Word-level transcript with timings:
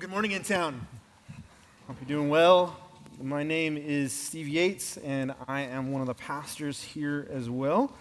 Well, 0.00 0.06
good 0.06 0.12
morning 0.14 0.30
InTown. 0.30 0.76
Hope 1.86 1.96
you're 2.00 2.08
doing 2.08 2.30
well. 2.30 2.74
My 3.20 3.42
name 3.42 3.76
is 3.76 4.14
Steve 4.14 4.48
Yates, 4.48 4.96
and 4.96 5.34
I 5.46 5.60
am 5.60 5.92
one 5.92 6.00
of 6.00 6.06
the 6.06 6.14
pastors 6.14 6.82
here 6.82 7.28
as 7.30 7.50
well. 7.50 7.94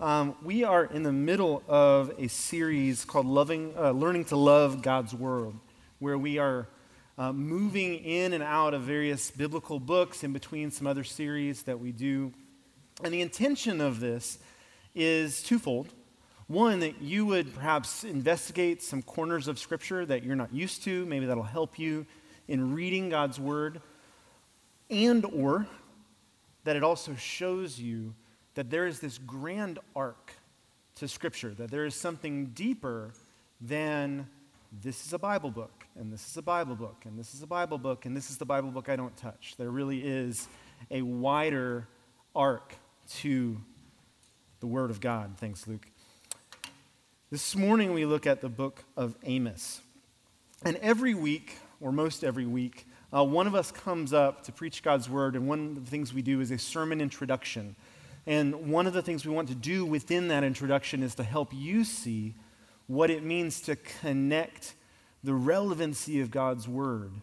Um, 0.00 0.34
we 0.42 0.64
are 0.64 0.86
in 0.86 1.04
the 1.04 1.12
middle 1.12 1.62
of 1.68 2.10
a 2.18 2.26
series 2.26 3.04
called 3.04 3.26
Loving, 3.26 3.72
uh, 3.78 3.92
Learning 3.92 4.24
to 4.24 4.36
Love 4.36 4.82
God's 4.82 5.14
World, 5.14 5.54
where 6.00 6.18
we 6.18 6.38
are 6.38 6.66
uh, 7.18 7.32
moving 7.32 8.04
in 8.04 8.32
and 8.32 8.42
out 8.42 8.74
of 8.74 8.82
various 8.82 9.30
biblical 9.30 9.78
books 9.78 10.24
in 10.24 10.32
between 10.32 10.72
some 10.72 10.88
other 10.88 11.04
series 11.04 11.62
that 11.62 11.78
we 11.78 11.92
do. 11.92 12.32
And 13.04 13.14
the 13.14 13.20
intention 13.20 13.80
of 13.80 14.00
this 14.00 14.38
is 14.92 15.40
twofold. 15.40 15.86
One, 16.46 16.80
that 16.80 17.00
you 17.00 17.24
would 17.24 17.54
perhaps 17.54 18.04
investigate 18.04 18.82
some 18.82 19.00
corners 19.02 19.48
of 19.48 19.58
Scripture 19.58 20.04
that 20.04 20.24
you're 20.24 20.36
not 20.36 20.52
used 20.52 20.82
to. 20.84 21.06
Maybe 21.06 21.24
that'll 21.24 21.42
help 21.42 21.78
you 21.78 22.04
in 22.48 22.74
reading 22.74 23.08
God's 23.08 23.40
Word. 23.40 23.80
And 24.90 25.24
or 25.24 25.66
that 26.64 26.76
it 26.76 26.82
also 26.82 27.14
shows 27.14 27.80
you 27.80 28.14
that 28.54 28.70
there 28.70 28.86
is 28.86 29.00
this 29.00 29.16
grand 29.16 29.78
arc 29.96 30.32
to 30.96 31.08
Scripture, 31.08 31.54
that 31.54 31.70
there 31.70 31.86
is 31.86 31.94
something 31.94 32.46
deeper 32.46 33.14
than 33.60 34.28
this 34.82 35.06
is 35.06 35.12
a 35.12 35.18
Bible 35.18 35.50
book, 35.50 35.86
and 35.98 36.12
this 36.12 36.28
is 36.28 36.36
a 36.36 36.42
Bible 36.42 36.74
book, 36.74 37.04
and 37.06 37.18
this 37.18 37.34
is 37.34 37.42
a 37.42 37.46
Bible 37.46 37.78
book, 37.78 38.04
and 38.04 38.16
this 38.16 38.30
is 38.30 38.36
the 38.36 38.44
Bible 38.44 38.70
book 38.70 38.88
I 38.88 38.96
don't 38.96 39.16
touch. 39.16 39.54
There 39.56 39.70
really 39.70 40.00
is 40.00 40.46
a 40.90 41.00
wider 41.02 41.88
arc 42.34 42.74
to 43.20 43.60
the 44.60 44.66
Word 44.66 44.90
of 44.90 45.00
God. 45.00 45.34
Thanks, 45.38 45.66
Luke. 45.66 45.86
This 47.34 47.56
morning 47.56 47.92
we 47.92 48.06
look 48.06 48.28
at 48.28 48.40
the 48.40 48.48
book 48.48 48.84
of 48.96 49.16
Amos. 49.24 49.80
And 50.64 50.76
every 50.76 51.14
week, 51.14 51.58
or 51.80 51.90
most 51.90 52.22
every 52.22 52.46
week, 52.46 52.86
uh, 53.12 53.24
one 53.24 53.48
of 53.48 53.56
us 53.56 53.72
comes 53.72 54.12
up 54.12 54.44
to 54.44 54.52
preach 54.52 54.84
God's 54.84 55.10
word, 55.10 55.34
and 55.34 55.48
one 55.48 55.70
of 55.70 55.84
the 55.84 55.90
things 55.90 56.14
we 56.14 56.22
do 56.22 56.40
is 56.40 56.52
a 56.52 56.58
sermon 56.58 57.00
introduction. 57.00 57.74
And 58.24 58.70
one 58.70 58.86
of 58.86 58.92
the 58.92 59.02
things 59.02 59.26
we 59.26 59.34
want 59.34 59.48
to 59.48 59.56
do 59.56 59.84
within 59.84 60.28
that 60.28 60.44
introduction 60.44 61.02
is 61.02 61.16
to 61.16 61.24
help 61.24 61.52
you 61.52 61.82
see 61.82 62.36
what 62.86 63.10
it 63.10 63.24
means 63.24 63.60
to 63.62 63.74
connect 63.74 64.74
the 65.24 65.34
relevancy 65.34 66.20
of 66.20 66.30
God's 66.30 66.68
word, 66.68 67.14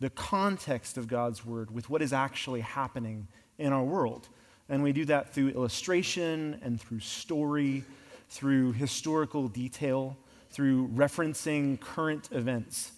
the 0.00 0.10
context 0.10 0.98
of 0.98 1.08
God's 1.08 1.46
word, 1.46 1.70
with 1.70 1.88
what 1.88 2.02
is 2.02 2.12
actually 2.12 2.60
happening 2.60 3.26
in 3.56 3.72
our 3.72 3.84
world. 3.84 4.28
And 4.68 4.82
we 4.82 4.92
do 4.92 5.06
that 5.06 5.32
through 5.32 5.48
illustration 5.48 6.60
and 6.62 6.78
through 6.78 7.00
story 7.00 7.84
through 8.28 8.72
historical 8.72 9.48
detail, 9.48 10.16
through 10.50 10.88
referencing 10.88 11.80
current 11.80 12.28
events. 12.32 12.92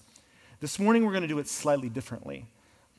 This 0.60 0.78
morning, 0.78 1.04
we're 1.04 1.12
going 1.12 1.22
to 1.22 1.28
do 1.28 1.38
it 1.38 1.48
slightly 1.48 1.88
differently. 1.88 2.46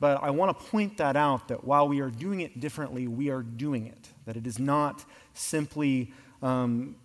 But 0.00 0.22
I 0.22 0.30
want 0.30 0.58
to 0.58 0.64
point 0.64 0.96
that 0.96 1.14
out 1.14 1.48
that 1.48 1.62
while 1.62 1.86
we 1.86 2.00
are 2.00 2.10
doing 2.10 2.40
it 2.40 2.58
differently, 2.58 3.06
we 3.06 3.28
are 3.28 3.42
doing 3.42 3.86
it. 3.86 4.08
That 4.24 4.36
it 4.36 4.46
is 4.46 4.58
not 4.58 5.04
simply 5.34 6.12
um, 6.42 6.96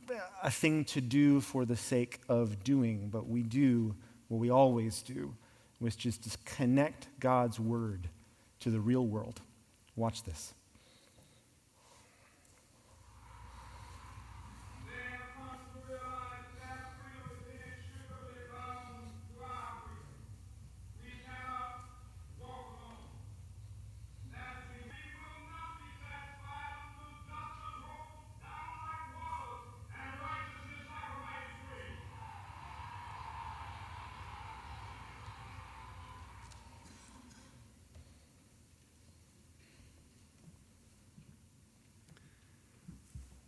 a 0.42 0.50
thing 0.50 0.86
to 0.86 1.02
do 1.02 1.42
for 1.42 1.66
the 1.66 1.76
sake 1.76 2.22
of 2.30 2.64
doing, 2.64 3.09
but 3.12 3.28
we 3.28 3.44
do 3.44 3.96
what 4.30 4.40
we 4.40 4.50
always 4.50 5.02
do, 5.02 5.36
which 5.80 6.06
is 6.06 6.18
to 6.20 6.30
connect 6.46 7.08
God's 7.20 7.59
word 7.59 8.08
to 8.62 8.72
the 8.72 8.80
real 8.80 9.06
world. 9.06 9.42
Watch 9.98 10.23
this. 10.23 10.55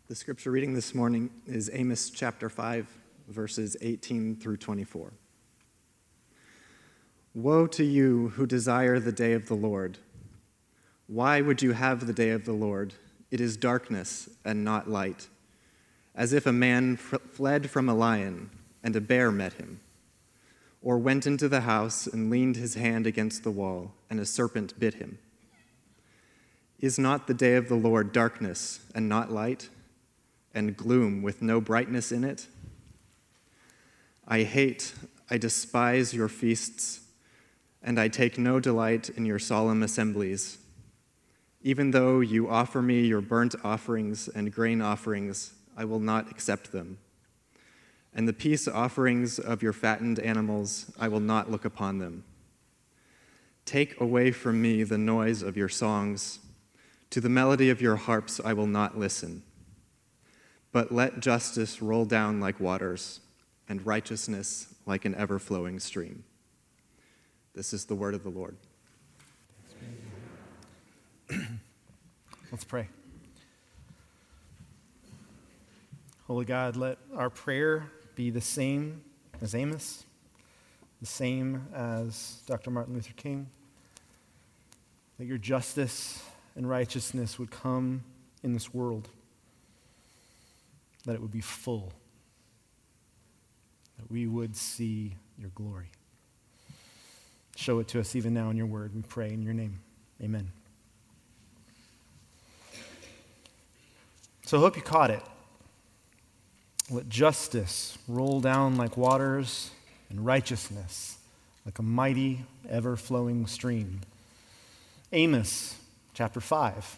The 0.07 0.15
scripture 0.15 0.51
reading 0.51 0.73
this 0.73 0.95
morning 0.95 1.29
is 1.45 1.69
Amos 1.73 2.09
chapter 2.09 2.47
5, 2.47 2.87
verses 3.27 3.75
18 3.81 4.37
through 4.37 4.55
24. 4.55 5.11
Woe 7.35 7.67
to 7.67 7.83
you 7.83 8.29
who 8.29 8.45
desire 8.45 9.01
the 9.01 9.11
day 9.11 9.33
of 9.33 9.49
the 9.49 9.53
Lord. 9.53 9.97
Why 11.07 11.41
would 11.41 11.61
you 11.61 11.73
have 11.73 12.07
the 12.07 12.13
day 12.13 12.29
of 12.29 12.45
the 12.45 12.53
Lord? 12.53 12.93
It 13.31 13.41
is 13.41 13.57
darkness 13.57 14.29
and 14.45 14.63
not 14.63 14.89
light, 14.89 15.27
as 16.15 16.31
if 16.31 16.45
a 16.45 16.53
man 16.53 16.95
fled 16.95 17.69
from 17.69 17.89
a 17.89 17.93
lion 17.93 18.49
and 18.81 18.95
a 18.95 19.01
bear 19.01 19.29
met 19.29 19.55
him, 19.55 19.81
or 20.81 20.97
went 20.97 21.27
into 21.27 21.49
the 21.49 21.61
house 21.61 22.07
and 22.07 22.29
leaned 22.29 22.55
his 22.55 22.75
hand 22.75 23.05
against 23.05 23.43
the 23.43 23.51
wall 23.51 23.91
and 24.09 24.21
a 24.21 24.25
serpent 24.25 24.79
bit 24.79 24.93
him. 24.93 25.17
Is 26.79 26.97
not 26.97 27.27
the 27.27 27.33
day 27.33 27.55
of 27.55 27.67
the 27.67 27.75
Lord 27.75 28.13
darkness 28.13 28.79
and 28.95 29.09
not 29.09 29.33
light? 29.33 29.67
And 30.53 30.75
gloom 30.75 31.21
with 31.21 31.41
no 31.41 31.61
brightness 31.61 32.11
in 32.11 32.23
it? 32.23 32.47
I 34.27 34.43
hate, 34.43 34.93
I 35.29 35.37
despise 35.37 36.13
your 36.13 36.27
feasts, 36.27 37.01
and 37.81 37.99
I 37.99 38.07
take 38.07 38.37
no 38.37 38.59
delight 38.59 39.09
in 39.09 39.25
your 39.25 39.39
solemn 39.39 39.83
assemblies. 39.83 40.57
Even 41.61 41.91
though 41.91 42.19
you 42.19 42.49
offer 42.49 42.81
me 42.81 43.05
your 43.05 43.21
burnt 43.21 43.55
offerings 43.63 44.27
and 44.27 44.53
grain 44.53 44.81
offerings, 44.81 45.53
I 45.75 45.85
will 45.85 45.99
not 45.99 46.29
accept 46.29 46.71
them. 46.71 46.97
And 48.13 48.27
the 48.27 48.33
peace 48.33 48.67
offerings 48.67 49.37
of 49.37 49.61
your 49.61 49.73
fattened 49.73 50.19
animals, 50.19 50.91
I 50.99 51.07
will 51.07 51.19
not 51.19 51.51
look 51.51 51.65
upon 51.65 51.99
them. 51.99 52.23
Take 53.65 53.99
away 53.99 54.31
from 54.31 54.61
me 54.61 54.83
the 54.83 54.97
noise 54.97 55.41
of 55.41 55.57
your 55.57 55.69
songs. 55.69 56.39
To 57.11 57.21
the 57.21 57.29
melody 57.29 57.69
of 57.69 57.81
your 57.81 57.95
harps, 57.95 58.39
I 58.43 58.53
will 58.53 58.67
not 58.67 58.97
listen. 58.97 59.43
But 60.71 60.91
let 60.91 61.19
justice 61.19 61.81
roll 61.81 62.05
down 62.05 62.39
like 62.39 62.59
waters, 62.59 63.21
and 63.69 63.85
righteousness 63.85 64.73
like 64.85 65.05
an 65.05 65.15
ever 65.15 65.39
flowing 65.39 65.79
stream. 65.79 66.23
This 67.53 67.73
is 67.73 67.85
the 67.85 67.95
word 67.95 68.13
of 68.13 68.23
the 68.23 68.29
Lord. 68.29 68.55
Let's 72.51 72.63
pray. 72.63 72.87
Holy 76.27 76.45
God, 76.45 76.75
let 76.75 76.97
our 77.15 77.29
prayer 77.29 77.91
be 78.15 78.29
the 78.29 78.41
same 78.41 79.01
as 79.41 79.55
Amos, 79.55 80.03
the 80.99 81.05
same 81.05 81.67
as 81.73 82.41
Dr. 82.45 82.69
Martin 82.69 82.93
Luther 82.93 83.13
King. 83.15 83.47
That 85.19 85.25
your 85.25 85.37
justice 85.37 86.21
and 86.55 86.69
righteousness 86.69 87.39
would 87.39 87.49
come 87.49 88.03
in 88.43 88.53
this 88.53 88.73
world 88.73 89.09
that 91.07 91.15
it 91.15 91.21
would 91.21 91.31
be 91.31 91.41
full, 91.41 91.93
that 93.97 94.11
we 94.11 94.27
would 94.27 94.55
see 94.55 95.15
your 95.39 95.49
glory. 95.55 95.87
Show 97.55 97.79
it 97.79 97.87
to 97.89 97.99
us 97.99 98.15
even 98.15 98.33
now 98.33 98.49
in 98.49 98.57
your 98.57 98.65
word. 98.65 98.93
We 98.93 99.01
pray 99.01 99.31
in 99.31 99.41
your 99.41 99.53
name. 99.53 99.79
Amen. 100.21 100.51
So 104.45 104.57
I 104.57 104.61
hope 104.61 104.75
you 104.75 104.81
caught 104.81 105.09
it. 105.09 105.23
Let 106.91 107.09
justice 107.09 107.97
roll 108.07 108.41
down 108.41 108.75
like 108.75 108.97
waters 108.97 109.71
and 110.09 110.25
righteousness 110.25 111.17
like 111.65 111.79
a 111.79 111.83
mighty, 111.83 112.45
ever 112.69 112.95
flowing 112.95 113.47
stream. 113.47 114.01
Amos 115.11 115.75
chapter 116.13 116.41
5. 116.41 116.97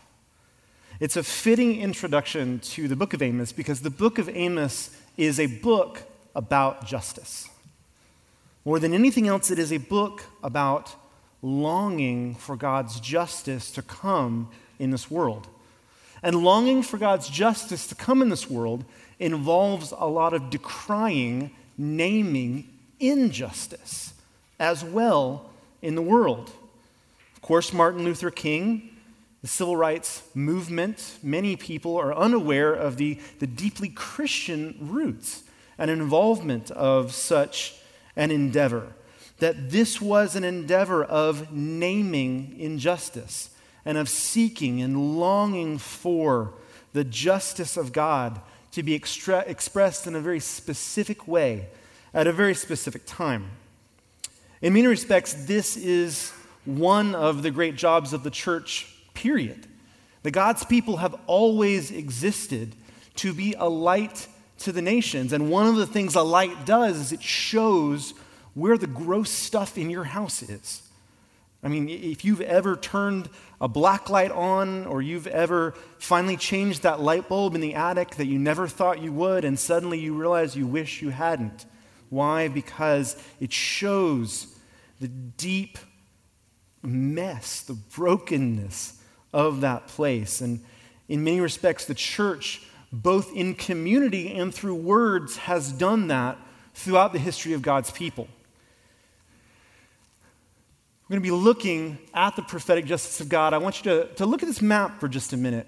It's 1.00 1.16
a 1.16 1.24
fitting 1.24 1.80
introduction 1.80 2.60
to 2.60 2.88
the 2.88 2.96
book 2.96 3.14
of 3.14 3.22
Amos 3.22 3.54
because 3.54 3.82
the 3.82 3.90
book 3.90 4.18
of 4.18 4.28
Amos 4.28 4.94
is 5.16 5.40
a 5.40 5.46
book 5.46 6.04
about 6.36 6.86
justice. 6.86 7.48
More 8.66 8.80
than 8.80 8.94
anything 8.94 9.28
else, 9.28 9.50
it 9.50 9.60
is 9.60 9.72
a 9.72 9.78
book 9.78 10.24
about 10.44 10.94
longing 11.42 12.36
for 12.36 12.58
God's 12.58 13.00
justice 13.00 13.72
to 13.72 13.82
come 13.82 14.50
in 14.78 14.92
this 14.92 15.10
world. 15.10 15.48
And 16.22 16.44
longing 16.44 16.84
for 16.84 16.98
God's 16.98 17.30
justice 17.30 17.88
to 17.88 17.96
come 17.96 18.22
in 18.22 18.28
this 18.28 18.50
world 18.50 18.84
involves 19.20 19.94
a 19.98 20.06
lot 20.06 20.34
of 20.34 20.50
decrying, 20.50 21.52
naming 21.78 22.68
injustice 23.00 24.14
as 24.60 24.84
well 24.84 25.50
in 25.82 25.96
the 25.96 26.02
world. 26.02 26.52
Of 27.36 27.42
course, 27.42 27.72
Martin 27.72 28.04
Luther 28.04 28.32
King 28.32 28.90
the 29.42 29.48
civil 29.48 29.78
rights 29.78 30.24
movement, 30.34 31.18
many 31.24 31.56
people 31.56 31.96
are 31.98 32.14
unaware 32.14 32.74
of 32.74 32.98
the, 32.98 33.20
the 33.40 33.48
deeply 33.48 33.90
Christian 33.90 34.76
roots 34.80 35.44
and 35.78 35.90
involvement 35.90 36.72
of 36.72 37.14
such 37.14 37.76
an 38.16 38.32
endeavor. 38.32 38.94
that 39.40 39.72
this 39.72 40.02
was 40.02 40.36
an 40.36 40.44
endeavor 40.44 41.04
of 41.04 41.52
naming 41.52 42.56
injustice 42.60 43.50
and 43.86 43.98
of 43.98 44.10
seeking 44.10 44.82
and 44.82 45.18
longing 45.18 45.78
for 45.78 46.54
the 46.94 47.04
justice 47.04 47.78
of 47.78 47.94
God 47.94 48.42
to 48.72 48.84
be 48.84 48.94
extra- 48.94 49.44
expressed 49.48 50.06
in 50.06 50.16
a 50.16 50.20
very 50.20 50.40
specific 50.40 51.28
way 51.28 51.70
at 52.14 52.28
a 52.28 52.34
very 52.34 52.54
specific 52.54 53.04
time. 53.06 53.50
In 54.62 54.74
many 54.74 54.88
respects, 54.88 55.34
this 55.34 55.78
is 55.78 56.32
one 56.66 57.16
of 57.16 57.42
the 57.42 57.52
great 57.52 57.76
jobs 57.76 58.14
of 58.14 58.24
the 58.24 58.30
church, 58.30 58.94
period. 59.20 59.68
The 60.24 60.32
God's 60.32 60.64
people 60.64 60.98
have 60.98 61.16
always 61.28 61.92
existed 61.92 62.76
to 63.16 63.34
be 63.34 63.54
a 63.54 63.68
light 63.68 64.28
to 64.60 64.72
the 64.72 64.82
nations. 64.82 65.34
And 65.34 65.52
one 65.52 65.68
of 65.68 65.76
the 65.76 65.86
things 65.86 66.16
a 66.16 66.22
light 66.22 66.66
does 66.66 66.98
is 66.98 67.12
it 67.12 67.22
shows 67.22 68.14
where 68.54 68.78
the 68.78 68.88
gross 68.88 69.30
stuff 69.30 69.78
in 69.78 69.90
your 69.90 70.06
house 70.06 70.42
is. 70.42 70.82
I 71.62 71.68
mean, 71.68 71.90
if 71.90 72.24
you've 72.24 72.40
ever 72.40 72.78
turned 72.78 73.30
a 73.60 73.68
black 73.68 74.10
light 74.10 74.32
on, 74.32 74.86
or 74.86 75.02
you've 75.02 75.28
ever 75.28 75.74
finally 75.98 76.38
changed 76.38 76.84
that 76.84 77.02
light 77.02 77.28
bulb 77.28 77.54
in 77.56 77.60
the 77.60 77.76
attic 77.76 78.16
that 78.16 78.28
you 78.28 78.40
never 78.40 78.68
thought 78.68 79.02
you 79.02 79.12
would, 79.12 79.44
and 79.44 79.60
suddenly 79.60 80.00
you 80.00 80.14
realize 80.14 80.56
you 80.56 80.66
wish 80.66 81.02
you 81.02 81.10
hadn't. 81.10 81.66
Why? 82.10 82.48
Because 82.48 83.22
it 83.42 83.52
shows 83.52 84.56
the 85.02 85.10
deep 85.10 85.78
mess, 86.82 87.62
the 87.62 87.74
brokenness 87.74 88.99
of 89.34 89.62
that 89.62 89.88
place. 89.88 90.42
And 90.42 90.62
in 91.08 91.24
many 91.24 91.40
respects, 91.42 91.86
the 91.86 91.96
church, 91.96 92.62
both 92.92 93.36
in 93.36 93.56
community 93.56 94.34
and 94.34 94.54
through 94.54 94.76
words, 94.76 95.38
has 95.38 95.72
done 95.72 96.08
that 96.08 96.38
throughout 96.74 97.14
the 97.14 97.20
history 97.20 97.54
of 97.54 97.62
God's 97.62 97.92
people. 97.92 98.28
We're 101.08 101.16
going 101.16 101.24
to 101.24 101.28
be 101.28 101.44
looking 101.44 101.98
at 102.14 102.36
the 102.36 102.44
prophetic 102.44 102.86
justice 102.86 103.20
of 103.20 103.30
God. 103.30 103.54
I 103.54 103.58
want 103.58 103.84
you 103.84 103.92
to, 103.92 104.06
to 104.16 104.26
look 104.26 104.44
at 104.44 104.48
this 104.48 104.62
map 104.62 105.00
for 105.00 105.08
just 105.08 105.34
a 105.34 105.38
minute. 105.38 105.66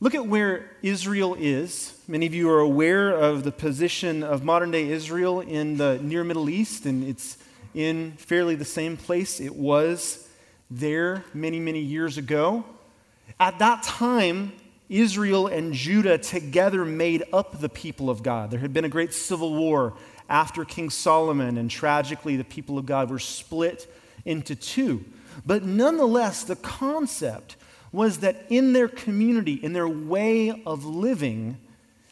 Look 0.00 0.14
at 0.14 0.26
where 0.26 0.70
Israel 0.82 1.36
is. 1.38 1.96
Many 2.08 2.26
of 2.26 2.34
you 2.34 2.50
are 2.50 2.58
aware 2.58 3.10
of 3.10 3.44
the 3.44 3.52
position 3.52 4.22
of 4.22 4.42
modern 4.42 4.70
day 4.70 4.88
Israel 4.88 5.40
in 5.40 5.76
the 5.76 6.00
near 6.02 6.24
Middle 6.24 6.48
East, 6.48 6.86
and 6.86 7.04
it's 7.04 7.36
in 7.74 8.12
fairly 8.12 8.56
the 8.56 8.64
same 8.64 8.96
place 8.96 9.40
it 9.40 9.54
was 9.54 10.26
there 10.70 11.24
many, 11.34 11.58
many 11.58 11.80
years 11.80 12.16
ago. 12.16 12.64
At 13.38 13.58
that 13.58 13.82
time, 13.82 14.52
Israel 14.88 15.46
and 15.46 15.72
Judah 15.72 16.18
together 16.18 16.84
made 16.84 17.24
up 17.32 17.60
the 17.60 17.68
people 17.68 18.10
of 18.10 18.22
God. 18.22 18.50
There 18.50 18.60
had 18.60 18.72
been 18.72 18.84
a 18.84 18.88
great 18.88 19.14
civil 19.14 19.54
war 19.54 19.94
after 20.28 20.64
King 20.64 20.90
Solomon, 20.90 21.58
and 21.58 21.70
tragically, 21.70 22.36
the 22.36 22.44
people 22.44 22.78
of 22.78 22.86
God 22.86 23.10
were 23.10 23.18
split 23.18 23.92
into 24.24 24.54
two. 24.54 25.04
But 25.44 25.64
nonetheless, 25.64 26.44
the 26.44 26.56
concept 26.56 27.56
was 27.92 28.18
that 28.18 28.46
in 28.48 28.72
their 28.72 28.88
community, 28.88 29.54
in 29.54 29.72
their 29.72 29.88
way 29.88 30.62
of 30.64 30.84
living, 30.84 31.56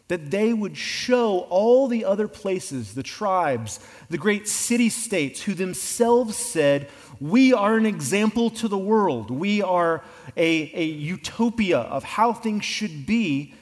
that 0.09 0.31
they 0.31 0.53
would 0.53 0.77
show 0.77 1.41
all 1.51 1.87
the 1.87 2.05
other 2.05 2.27
places, 2.27 2.95
the 2.95 3.03
tribes, 3.03 3.79
the 4.09 4.19
great 4.19 4.49
city 4.49 4.89
states, 4.89 5.43
who 5.43 5.55
themselves 5.55 6.37
said, 6.37 6.89
We 7.21 7.53
are 7.53 7.77
an 7.77 7.87
example 7.87 8.51
to 8.51 8.69
the 8.69 8.79
world. 8.79 9.31
We 9.31 9.63
are 9.63 10.03
a, 10.37 10.71
a 10.75 10.85
utopia 10.85 11.79
of 11.79 12.05
how 12.05 12.33
things 12.33 12.65
should 12.65 13.07
be. 13.07 13.55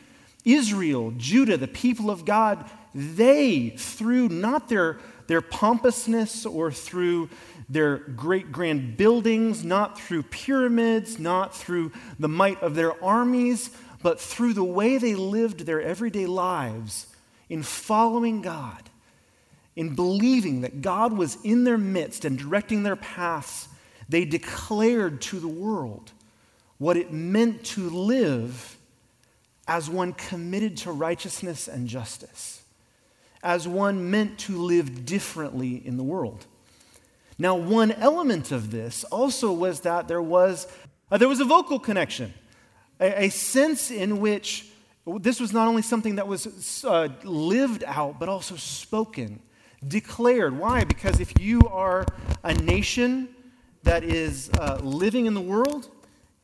Israel, 0.45 1.13
Judah, 1.17 1.57
the 1.57 1.67
people 1.69 2.11
of 2.11 2.25
God, 2.25 2.69
they, 2.95 3.71
through 3.71 4.29
not 4.29 4.69
their, 4.69 4.99
their 5.27 5.41
pompousness 5.41 6.47
or 6.47 6.71
through 6.71 7.29
their 7.69 7.97
great 7.97 8.53
grand 8.53 8.97
buildings, 8.97 9.65
not 9.65 10.01
through 10.01 10.23
pyramids, 10.25 11.19
not 11.19 11.55
through 11.55 11.93
the 12.19 12.29
might 12.29 12.63
of 12.63 12.75
their 12.75 13.03
armies, 13.03 13.71
but 14.03 14.21
through 14.21 14.53
the 14.53 14.65
way 14.65 14.99
they 14.99 15.15
lived 15.15 15.61
their 15.67 15.83
everyday 15.83 16.27
lives 16.27 17.09
in 17.49 17.63
following 17.63 18.41
God, 18.43 18.89
in 19.77 19.95
believing 19.95 20.63
that 20.63 20.81
God 20.83 21.13
was 21.13 21.39
in 21.45 21.65
their 21.65 21.79
midst 21.79 22.25
and 22.25 22.39
directing 22.39 22.83
their 22.83 22.97
paths, 22.97 23.69
they 24.09 24.25
declared 24.25 25.21
to 25.23 25.39
the 25.39 25.49
world 25.49 26.13
what 26.79 26.97
it 26.97 27.13
meant 27.13 27.65
to 27.65 27.89
live 27.89 28.77
as 29.69 29.91
one 29.91 30.13
committed 30.13 30.77
to 30.79 30.93
righteousness 30.93 31.69
and 31.69 31.89
justice, 31.89 32.63
as 33.43 33.69
one 33.69 34.11
meant 34.11 34.39
to 34.39 34.59
live 34.59 35.05
differently 35.05 35.87
in 35.87 35.97
the 35.97 36.03
world. 36.03 36.47
Now, 37.39 37.55
one 37.55 37.93
element 37.93 38.51
of 38.51 38.71
this 38.71 39.05
also 39.05 39.53
was 39.53 39.81
that 39.81 40.09
there 40.09 40.23
was, 40.23 40.67
uh, 41.11 41.19
there 41.19 41.29
was 41.29 41.41
a 41.41 41.45
vocal 41.45 41.79
connection 41.79 42.33
a, 43.01 43.25
a 43.25 43.29
sense 43.29 43.91
in 43.91 44.21
which 44.21 44.67
this 45.07 45.39
was 45.39 45.53
not 45.53 45.69
only 45.69 45.83
something 45.83 46.17
that 46.17 46.27
was 46.27 46.85
uh, 46.85 47.09
lived 47.23 47.85
out, 47.85 48.19
but 48.19 48.29
also 48.29 48.57
spoken, 48.57 49.41
declared. 49.87 50.59
Why? 50.59 50.85
Because 50.85 51.21
if 51.21 51.41
you 51.41 51.61
are 51.71 52.07
a 52.43 52.55
nation 52.55 53.29
that 53.83 54.05
is 54.05 54.51
uh, 54.59 54.79
living 54.83 55.27
in 55.27 55.35
the 55.35 55.41
world 55.41 55.89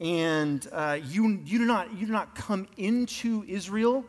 and 0.00 0.67
uh, 0.73 0.99
you, 1.05 1.40
you, 1.44 1.58
do 1.58 1.64
not, 1.64 1.93
you 1.96 2.06
do 2.06 2.12
not 2.12 2.34
come 2.34 2.67
into 2.76 3.44
Israel, 3.46 4.05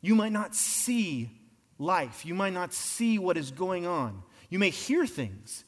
you 0.00 0.14
might 0.14 0.32
not 0.32 0.54
see 0.54 1.30
life. 1.78 2.24
You 2.24 2.34
might 2.34 2.52
not 2.52 2.72
see 2.72 3.18
what 3.18 3.36
is 3.36 3.50
going 3.50 3.86
on. 3.86 4.22
You 4.48 4.58
may 4.58 4.70
hear 4.70 5.06
things. 5.06 5.64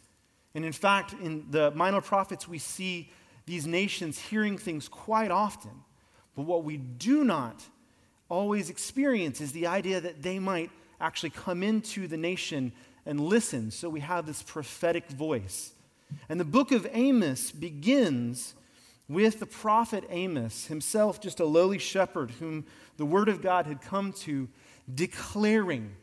And 0.54 0.64
in 0.64 0.72
fact, 0.72 1.14
in 1.14 1.46
the 1.50 1.70
minor 1.72 2.00
prophets, 2.00 2.46
we 2.46 2.58
see 2.58 3.10
these 3.46 3.66
nations 3.66 4.18
hearing 4.18 4.58
things 4.58 4.88
quite 4.88 5.30
often. 5.30 5.72
But 6.34 6.42
what 6.42 6.64
we 6.64 6.76
do 6.76 7.24
not 7.24 7.62
always 8.28 8.70
experience 8.70 9.40
is 9.40 9.52
the 9.52 9.66
idea 9.66 10.00
that 10.00 10.22
they 10.22 10.38
might 10.38 10.70
actually 11.02 11.30
come 11.30 11.62
into 11.62 12.06
the 12.06 12.16
nation 12.16 12.72
and 13.04 13.20
listen. 13.20 13.70
So 13.70 13.90
we 13.90 14.00
have 14.00 14.24
this 14.24 14.42
prophetic 14.42 15.08
voice. 15.08 15.72
And 16.28 16.38
the 16.38 16.44
book 16.44 16.72
of 16.72 16.86
Amos 16.92 17.50
begins 17.50 18.54
with 19.08 19.40
the 19.40 19.46
prophet 19.46 20.04
Amos, 20.08 20.66
himself 20.66 21.20
just 21.20 21.40
a 21.40 21.44
lowly 21.44 21.78
shepherd 21.78 22.30
whom 22.32 22.64
the 22.96 23.04
word 23.04 23.28
of 23.28 23.42
God 23.42 23.66
had 23.66 23.82
come 23.82 24.12
to, 24.12 24.48
declaring 24.92 25.94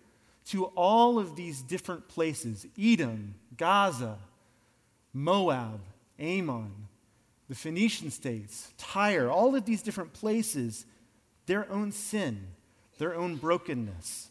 to 0.48 0.66
all 0.66 1.18
of 1.18 1.36
these 1.36 1.62
different 1.62 2.08
places 2.08 2.68
Edom, 2.78 3.36
Gaza, 3.56 4.18
Moab, 5.14 5.80
Ammon, 6.20 6.72
the 7.48 7.56
Phoenician 7.56 8.12
states, 8.12 8.74
Tyre, 8.78 9.30
all 9.30 9.56
of 9.56 9.66
these 9.66 9.82
different 9.82 10.14
places, 10.14 10.86
their 11.46 11.72
own 11.72 11.92
sin, 11.92 12.48
their 12.98 13.16
own 13.16 13.38
brokenness. 13.38 14.29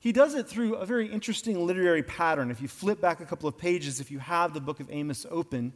He 0.00 0.12
does 0.12 0.34
it 0.34 0.48
through 0.48 0.76
a 0.76 0.86
very 0.86 1.12
interesting 1.12 1.66
literary 1.66 2.02
pattern. 2.02 2.50
If 2.50 2.62
you 2.62 2.68
flip 2.68 3.02
back 3.02 3.20
a 3.20 3.26
couple 3.26 3.48
of 3.48 3.58
pages, 3.58 4.00
if 4.00 4.10
you 4.10 4.18
have 4.18 4.54
the 4.54 4.60
book 4.60 4.80
of 4.80 4.90
Amos 4.90 5.26
open, 5.30 5.74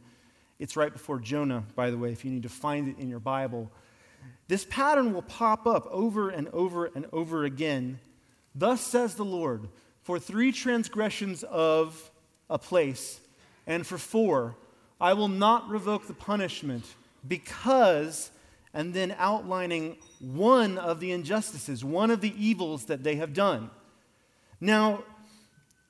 it's 0.57 0.75
right 0.75 0.91
before 0.91 1.19
Jonah, 1.19 1.63
by 1.75 1.91
the 1.91 1.97
way, 1.97 2.11
if 2.11 2.25
you 2.25 2.31
need 2.31 2.43
to 2.43 2.49
find 2.49 2.87
it 2.87 2.97
in 2.97 3.07
your 3.07 3.19
Bible. 3.19 3.71
This 4.47 4.65
pattern 4.65 5.13
will 5.13 5.21
pop 5.21 5.67
up 5.67 5.85
over 5.91 6.29
and 6.29 6.47
over 6.49 6.85
and 6.85 7.05
over 7.13 7.43
again. 7.43 7.99
Thus 8.55 8.81
says 8.81 9.13
the 9.13 9.25
Lord, 9.25 9.67
for 10.01 10.17
three 10.17 10.51
transgressions 10.51 11.43
of 11.43 12.09
a 12.49 12.57
place, 12.57 13.19
and 13.67 13.85
for 13.85 13.99
four, 13.99 14.55
I 14.99 15.13
will 15.13 15.27
not 15.27 15.69
revoke 15.69 16.07
the 16.07 16.13
punishment 16.13 16.85
because, 17.27 18.31
and 18.73 18.91
then 18.91 19.15
outlining 19.19 19.97
one 20.19 20.79
of 20.79 20.99
the 20.99 21.11
injustices, 21.11 21.83
one 21.83 22.09
of 22.09 22.21
the 22.21 22.33
evils 22.43 22.85
that 22.85 23.03
they 23.03 23.17
have 23.17 23.33
done. 23.33 23.69
Now, 24.59 25.03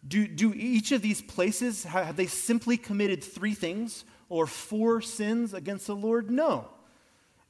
do, 0.07 0.27
do 0.27 0.53
each 0.53 0.91
of 0.91 1.01
these 1.01 1.22
places, 1.22 1.84
have 1.84 2.15
they 2.15 2.27
simply 2.27 2.77
committed 2.77 3.24
three 3.24 3.53
things 3.53 4.05
or 4.29 4.48
four 4.48 5.01
sins 5.01 5.53
against 5.53 5.88
the 5.88 5.95
Lord? 5.95 6.29
No. 6.29 6.69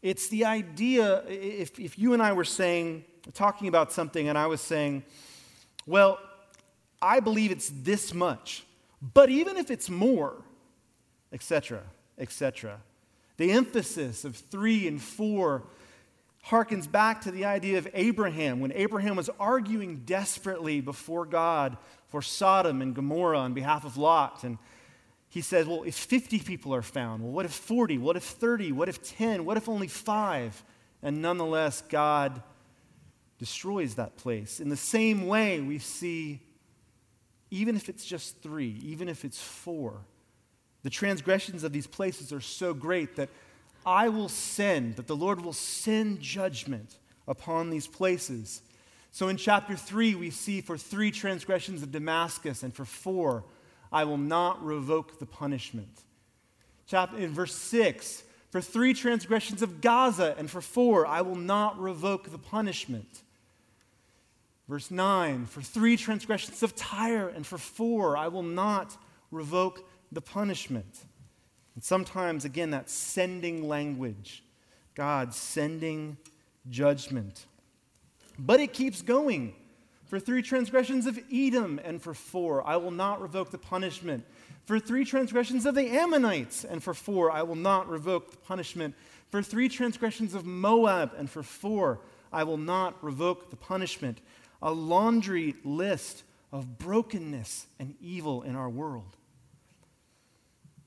It's 0.01 0.29
the 0.29 0.45
idea, 0.45 1.24
if, 1.27 1.79
if 1.79 1.98
you 1.98 2.13
and 2.13 2.22
I 2.22 2.34
were 2.34 2.45
saying, 2.45 3.03
talking 3.34 3.67
about 3.67 3.91
something, 3.91 4.27
and 4.27 4.38
I 4.38 4.48
was 4.48 4.62
saying, 4.62 5.03
well, 5.86 6.19
I 7.01 7.19
believe 7.19 7.51
it's 7.51 7.69
this 7.69 8.13
much, 8.13 8.65
but 9.01 9.29
even 9.29 9.57
if 9.57 9.69
it's 9.69 9.89
more, 9.89 10.43
etc., 11.34 11.84
etc. 12.17 12.79
The 13.38 13.51
emphasis 13.51 14.24
of 14.24 14.36
three 14.36 14.88
and 14.88 15.01
four 15.01 15.63
harkens 16.47 16.89
back 16.89 17.21
to 17.21 17.31
the 17.31 17.45
idea 17.45 17.77
of 17.77 17.87
Abraham 17.93 18.59
when 18.59 18.71
Abraham 18.73 19.15
was 19.15 19.29
arguing 19.39 20.03
desperately 20.05 20.81
before 20.81 21.25
God 21.25 21.77
for 22.09 22.21
Sodom 22.21 22.81
and 22.81 22.93
Gomorrah 22.93 23.39
on 23.39 23.53
behalf 23.53 23.83
of 23.83 23.97
Lot. 23.97 24.43
And 24.43 24.57
he 25.29 25.41
says, 25.41 25.65
Well, 25.65 25.83
if 25.83 25.95
50 25.95 26.39
people 26.39 26.73
are 26.73 26.81
found, 26.81 27.23
well, 27.23 27.31
what 27.31 27.45
if 27.45 27.51
40? 27.51 27.97
What 27.97 28.15
if 28.15 28.23
30? 28.23 28.71
What 28.71 28.89
if 28.89 29.01
10? 29.01 29.43
What 29.45 29.57
if 29.57 29.67
only 29.67 29.87
five? 29.87 30.63
And 31.01 31.21
nonetheless, 31.21 31.81
God 31.89 32.41
destroys 33.37 33.95
that 33.95 34.15
place. 34.17 34.59
In 34.59 34.69
the 34.69 34.77
same 34.77 35.27
way, 35.27 35.59
we 35.59 35.79
see 35.79 36.41
even 37.51 37.75
if 37.75 37.89
it's 37.89 38.05
just 38.05 38.41
three, 38.41 38.79
even 38.83 39.07
if 39.07 39.23
it's 39.23 39.39
four. 39.39 40.05
The 40.83 40.89
transgressions 40.89 41.63
of 41.63 41.71
these 41.71 41.87
places 41.87 42.31
are 42.31 42.41
so 42.41 42.73
great 42.73 43.15
that 43.15 43.29
I 43.85 44.09
will 44.09 44.29
send, 44.29 44.95
that 44.95 45.07
the 45.07 45.15
Lord 45.15 45.41
will 45.41 45.53
send 45.53 46.19
judgment 46.19 46.97
upon 47.27 47.69
these 47.69 47.87
places. 47.87 48.61
So 49.11 49.27
in 49.27 49.37
chapter 49.37 49.75
3, 49.75 50.15
we 50.15 50.29
see 50.29 50.61
for 50.61 50.77
three 50.77 51.11
transgressions 51.11 51.83
of 51.83 51.91
Damascus, 51.91 52.63
and 52.63 52.73
for 52.73 52.85
four, 52.85 53.43
I 53.91 54.03
will 54.03 54.17
not 54.17 54.63
revoke 54.63 55.19
the 55.19 55.25
punishment. 55.25 56.01
Chapter, 56.87 57.17
in 57.17 57.31
verse 57.31 57.55
6, 57.55 58.23
for 58.49 58.61
three 58.61 58.93
transgressions 58.93 59.61
of 59.61 59.81
Gaza, 59.81 60.35
and 60.37 60.49
for 60.49 60.61
four, 60.61 61.05
I 61.05 61.21
will 61.21 61.35
not 61.35 61.79
revoke 61.79 62.31
the 62.31 62.37
punishment. 62.37 63.21
Verse 64.67 64.89
9, 64.89 65.45
for 65.45 65.61
three 65.61 65.95
transgressions 65.95 66.63
of 66.63 66.75
Tyre, 66.75 67.29
and 67.29 67.45
for 67.45 67.57
four, 67.57 68.17
I 68.17 68.27
will 68.29 68.43
not 68.43 68.97
revoke 69.31 69.87
the 70.11 70.21
punishment. 70.21 71.05
And 71.75 71.84
sometimes, 71.84 72.46
again, 72.46 72.72
that 72.72 72.89
sending 72.89 73.67
language, 73.67 74.44
God 74.96 75.34
sending 75.34 76.17
judgment. 76.70 77.46
But 78.39 78.60
it 78.60 78.74
keeps 78.74 79.01
going. 79.01 79.53
For 80.05 80.20
three 80.20 80.41
transgressions 80.41 81.08
of 81.08 81.20
Edom, 81.32 81.79
and 81.84 82.01
for 82.01 82.13
four, 82.13 82.65
I 82.65 82.77
will 82.77 82.91
not 82.91 83.22
revoke 83.22 83.50
the 83.51 83.58
punishment. 83.58 84.24
For 84.65 84.79
three 84.79 85.03
transgressions 85.03 85.65
of 85.65 85.75
the 85.75 85.89
Ammonites, 85.89 86.63
and 86.63 86.82
for 86.82 86.94
four, 86.94 87.32
I 87.32 87.41
will 87.44 87.55
not 87.55 87.89
revoke 87.89 88.32
the 88.32 88.38
punishment. 88.38 88.96
For 89.29 89.41
three 89.41 89.67
transgressions 89.67 90.34
of 90.34 90.46
Moab, 90.46 91.13
and 91.17 91.29
for 91.29 91.44
four, 91.44 92.00
I 92.32 92.44
will 92.44 92.58
not 92.58 93.03
revoke 93.03 93.50
the 93.50 93.55
punishment. 93.55 94.20
A 94.62 94.72
laundry 94.72 95.55
list 95.63 96.24
of 96.51 96.77
brokenness 96.77 97.67
and 97.79 97.96
evil 98.00 98.44
in 98.44 98.55
our 98.55 98.70
world. 98.70 99.17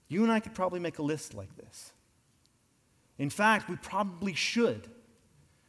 You 0.08 0.22
and 0.22 0.32
I 0.32 0.40
could 0.40 0.54
probably 0.54 0.80
make 0.80 0.98
a 0.98 1.02
list 1.02 1.34
like 1.34 1.54
this. 1.56 1.92
In 3.18 3.30
fact, 3.30 3.68
we 3.68 3.76
probably 3.76 4.32
should. 4.32 4.88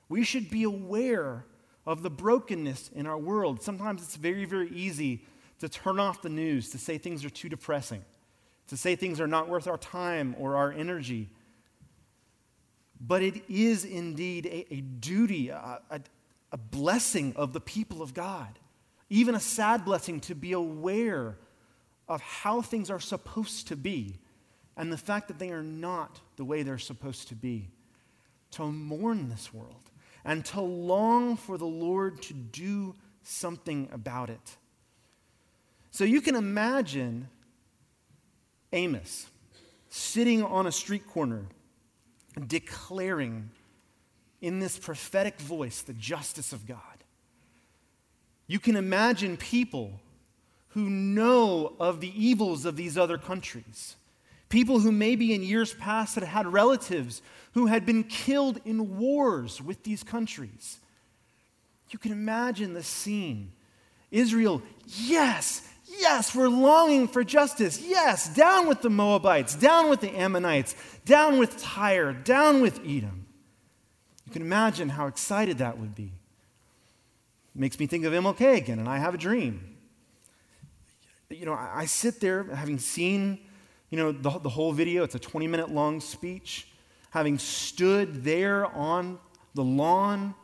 We 0.07 0.23
should 0.23 0.49
be 0.49 0.63
aware 0.63 1.45
of 1.85 2.03
the 2.03 2.09
brokenness 2.09 2.89
in 2.93 3.05
our 3.07 3.17
world. 3.17 3.61
Sometimes 3.61 4.01
it's 4.01 4.15
very, 4.15 4.45
very 4.45 4.69
easy 4.69 5.25
to 5.59 5.67
turn 5.67 5.99
off 5.99 6.21
the 6.21 6.29
news, 6.29 6.69
to 6.69 6.77
say 6.77 6.97
things 6.97 7.25
are 7.25 7.29
too 7.29 7.49
depressing, 7.49 8.03
to 8.67 8.77
say 8.77 8.95
things 8.95 9.19
are 9.19 9.27
not 9.27 9.49
worth 9.49 9.67
our 9.67 9.77
time 9.77 10.35
or 10.39 10.55
our 10.55 10.71
energy. 10.71 11.29
But 13.01 13.21
it 13.23 13.43
is 13.49 13.85
indeed 13.85 14.45
a, 14.45 14.73
a 14.73 14.81
duty, 14.81 15.49
a, 15.49 15.81
a, 15.89 16.01
a 16.51 16.57
blessing 16.57 17.33
of 17.35 17.53
the 17.53 17.61
people 17.61 18.01
of 18.01 18.13
God, 18.13 18.59
even 19.09 19.35
a 19.35 19.39
sad 19.39 19.83
blessing 19.83 20.19
to 20.21 20.35
be 20.35 20.53
aware 20.53 21.37
of 22.07 22.21
how 22.21 22.61
things 22.61 22.89
are 22.89 22.99
supposed 22.99 23.67
to 23.67 23.75
be 23.75 24.19
and 24.79 24.93
the 24.93 24.97
fact 24.97 25.27
that 25.27 25.39
they 25.39 25.49
are 25.49 25.61
not 25.61 26.21
the 26.37 26.45
way 26.45 26.63
they're 26.63 26.77
supposed 26.77 27.27
to 27.27 27.35
be, 27.35 27.69
to 28.51 28.63
mourn 28.63 29.27
this 29.27 29.53
world 29.53 29.91
and 30.23 30.45
to 30.45 30.61
long 30.61 31.35
for 31.35 31.57
the 31.57 31.67
Lord 31.67 32.21
to 32.23 32.33
do 32.33 32.95
something 33.21 33.89
about 33.91 34.29
it. 34.29 34.55
So 35.91 36.05
you 36.05 36.21
can 36.21 36.33
imagine 36.33 37.27
Amos 38.71 39.27
sitting 39.89 40.43
on 40.43 40.65
a 40.65 40.71
street 40.71 41.05
corner 41.05 41.47
declaring 42.47 43.49
in 44.39 44.59
this 44.59 44.79
prophetic 44.79 45.41
voice 45.41 45.81
the 45.81 45.93
justice 45.93 46.53
of 46.53 46.65
God. 46.65 46.79
You 48.47 48.59
can 48.59 48.77
imagine 48.77 49.35
people 49.35 49.99
who 50.69 50.89
know 50.89 51.75
of 51.81 51.99
the 51.99 52.13
evils 52.15 52.63
of 52.63 52.77
these 52.77 52.97
other 52.97 53.17
countries 53.17 53.97
People 54.49 54.79
who 54.79 54.91
maybe 54.91 55.33
in 55.33 55.43
years 55.43 55.73
past 55.75 56.15
had 56.15 56.23
had 56.23 56.47
relatives 56.47 57.21
who 57.53 57.67
had 57.67 57.85
been 57.85 58.03
killed 58.03 58.59
in 58.65 58.97
wars 58.97 59.61
with 59.61 59.83
these 59.83 60.03
countries. 60.03 60.79
You 61.91 61.99
can 61.99 62.11
imagine 62.11 62.73
the 62.73 62.83
scene. 62.83 63.51
Israel, 64.11 64.61
yes, 64.85 65.67
yes, 65.85 66.35
we're 66.35 66.49
longing 66.49 67.07
for 67.07 67.23
justice. 67.23 67.79
Yes, 67.81 68.33
down 68.33 68.67
with 68.67 68.81
the 68.81 68.89
Moabites, 68.89 69.55
down 69.55 69.89
with 69.89 70.01
the 70.01 70.11
Ammonites, 70.11 70.75
down 71.05 71.37
with 71.37 71.61
Tyre, 71.61 72.13
down 72.13 72.61
with 72.61 72.79
Edom. 72.79 73.27
You 74.25 74.33
can 74.33 74.41
imagine 74.41 74.89
how 74.89 75.07
excited 75.07 75.59
that 75.59 75.77
would 75.77 75.95
be. 75.95 76.11
It 77.55 77.59
makes 77.59 77.79
me 77.79 77.87
think 77.87 78.05
of 78.05 78.13
MLK 78.13 78.57
again, 78.57 78.79
and 78.79 78.87
I 78.87 78.97
have 78.97 79.13
a 79.13 79.17
dream. 79.17 79.77
You 81.29 81.45
know, 81.45 81.53
I, 81.53 81.81
I 81.81 81.85
sit 81.85 82.19
there 82.19 82.43
having 82.43 82.79
seen 82.79 83.39
you 83.89 83.97
know, 83.97 84.11
the, 84.11 84.29
the 84.39 84.49
whole 84.49 84.71
video, 84.71 85.03
it's 85.03 85.15
a 85.15 85.19
20 85.19 85.47
minute 85.47 85.69
long 85.69 85.99
speech. 85.99 86.67
Having 87.11 87.39
stood 87.39 88.23
there 88.23 88.65
on 88.67 89.19
the 89.55 89.63
lawn 89.63 90.35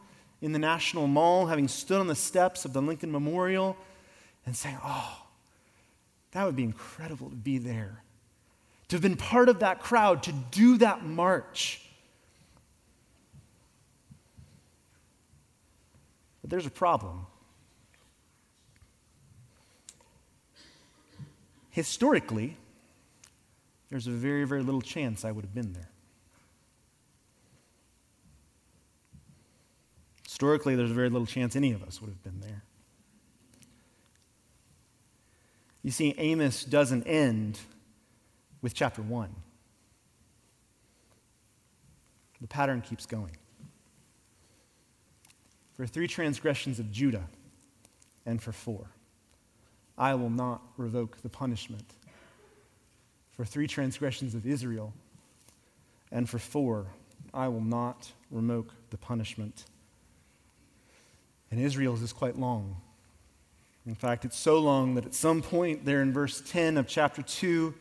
in 0.41 0.51
the 0.51 0.59
National 0.59 1.07
Mall, 1.07 1.45
having 1.45 1.67
stood 1.67 1.99
on 1.99 2.07
the 2.07 2.15
steps 2.15 2.65
of 2.65 2.73
the 2.73 2.81
Lincoln 2.81 3.11
Memorial, 3.11 3.77
and 4.45 4.55
saying, 4.55 4.77
oh, 4.83 5.25
that 6.31 6.45
would 6.45 6.55
be 6.55 6.63
incredible 6.63 7.29
to 7.29 7.35
be 7.35 7.57
there. 7.57 8.03
To 8.89 8.95
have 8.95 9.01
been 9.01 9.15
part 9.15 9.49
of 9.49 9.59
that 9.59 9.79
crowd, 9.79 10.23
to 10.23 10.31
do 10.51 10.77
that 10.79 11.03
march. 11.03 11.81
But 16.41 16.49
there's 16.49 16.67
a 16.67 16.71
problem. 16.71 17.25
Historically, 21.71 22.55
there's 23.95 24.07
a 24.07 24.11
very, 24.11 24.43
very 24.43 24.61
little 24.61 24.81
chance 24.81 25.23
I 25.23 25.31
would 25.31 25.45
have 25.45 25.53
been 25.53 25.71
there. 25.71 25.87
Historically, 30.25 30.75
there's 30.75 30.91
very 30.91 31.09
little 31.09 31.25
chance 31.25 31.55
any 31.55 31.71
of 31.71 31.81
us 31.81 32.01
would 32.01 32.09
have 32.09 32.21
been 32.21 32.41
there. 32.41 32.61
You 35.81 35.91
see, 35.91 36.13
Amos 36.17 36.65
doesn't 36.65 37.03
end 37.03 37.57
with 38.61 38.73
chapter 38.73 39.01
1. 39.01 39.33
The 42.41 42.47
pattern 42.47 42.81
keeps 42.81 43.05
going. 43.05 43.37
For 45.77 45.87
three 45.87 46.09
transgressions 46.09 46.79
of 46.79 46.91
Judah, 46.91 47.29
and 48.25 48.43
for 48.43 48.51
four, 48.51 48.89
I 49.97 50.15
will 50.15 50.29
not 50.29 50.61
revoke 50.75 51.21
the 51.21 51.29
punishment 51.29 51.93
for 53.35 53.45
three 53.45 53.67
transgressions 53.67 54.33
of 54.33 54.45
Israel, 54.45 54.93
and 56.11 56.29
for 56.29 56.39
four, 56.39 56.87
I 57.33 57.49
will 57.49 57.63
not 57.63 58.11
remoke 58.31 58.71
the 58.91 58.97
punishment. 58.97 59.65
And 61.51 61.59
Israel's 61.59 62.01
is 62.01 62.13
quite 62.13 62.39
long. 62.39 62.77
In 63.85 63.95
fact, 63.95 64.25
it's 64.25 64.37
so 64.37 64.59
long 64.59 64.95
that 64.95 65.05
at 65.05 65.13
some 65.13 65.41
point 65.41 65.85
there 65.85 66.01
in 66.01 66.13
verse 66.13 66.41
10 66.47 66.77
of 66.77 66.87
chapter 66.87 67.21
2, 67.21 67.73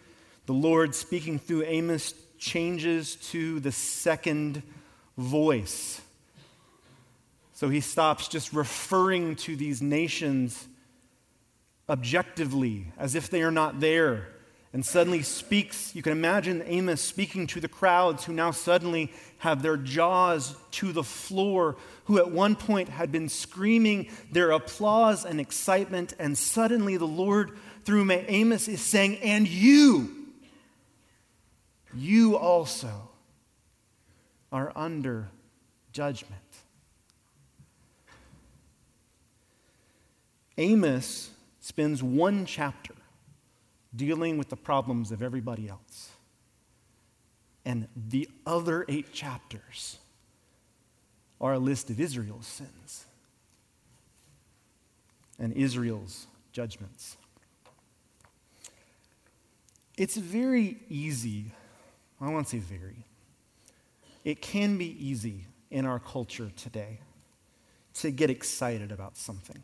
the 0.46 0.52
Lord 0.52 0.94
speaking 0.94 1.38
through 1.38 1.64
Amos 1.64 2.14
changes 2.36 3.14
to 3.30 3.60
the 3.60 3.72
second 3.72 4.62
voice. 5.16 6.00
So 7.54 7.68
he 7.68 7.80
stops 7.80 8.28
just 8.28 8.52
referring 8.52 9.36
to 9.36 9.56
these 9.56 9.80
nations 9.80 10.66
objectively 11.88 12.88
as 12.98 13.14
if 13.14 13.30
they 13.30 13.42
are 13.42 13.50
not 13.50 13.80
there 13.80 14.33
and 14.74 14.84
suddenly 14.84 15.22
speaks. 15.22 15.94
You 15.94 16.02
can 16.02 16.10
imagine 16.10 16.60
Amos 16.66 17.00
speaking 17.00 17.46
to 17.46 17.60
the 17.60 17.68
crowds 17.68 18.24
who 18.24 18.32
now 18.32 18.50
suddenly 18.50 19.12
have 19.38 19.62
their 19.62 19.76
jaws 19.76 20.56
to 20.72 20.92
the 20.92 21.04
floor, 21.04 21.76
who 22.06 22.18
at 22.18 22.32
one 22.32 22.56
point 22.56 22.88
had 22.88 23.12
been 23.12 23.28
screaming 23.28 24.10
their 24.32 24.50
applause 24.50 25.24
and 25.24 25.40
excitement, 25.40 26.14
and 26.18 26.36
suddenly 26.36 26.96
the 26.96 27.06
Lord, 27.06 27.52
through 27.84 28.10
Amos, 28.10 28.66
is 28.66 28.80
saying, 28.80 29.18
And 29.18 29.46
you, 29.46 30.10
you 31.94 32.36
also 32.36 33.10
are 34.50 34.72
under 34.74 35.30
judgment. 35.92 36.42
Amos 40.58 41.30
spends 41.60 42.02
one 42.02 42.44
chapter 42.44 42.93
dealing 43.94 44.38
with 44.38 44.48
the 44.48 44.56
problems 44.56 45.12
of 45.12 45.22
everybody 45.22 45.68
else. 45.68 46.10
And 47.64 47.88
the 47.96 48.28
other 48.46 48.84
eight 48.88 49.12
chapters 49.12 49.98
are 51.40 51.54
a 51.54 51.58
list 51.58 51.90
of 51.90 52.00
Israel's 52.00 52.46
sins 52.46 53.06
and 55.38 55.52
Israel's 55.52 56.26
judgments. 56.52 57.16
It's 59.96 60.16
very 60.16 60.78
easy, 60.88 61.52
I 62.20 62.30
won't 62.30 62.48
say 62.48 62.58
very, 62.58 63.04
it 64.24 64.40
can 64.40 64.76
be 64.76 64.96
easy 65.06 65.46
in 65.70 65.86
our 65.86 65.98
culture 65.98 66.50
today 66.56 67.00
to 67.94 68.10
get 68.10 68.30
excited 68.30 68.90
about 68.90 69.16
something. 69.16 69.62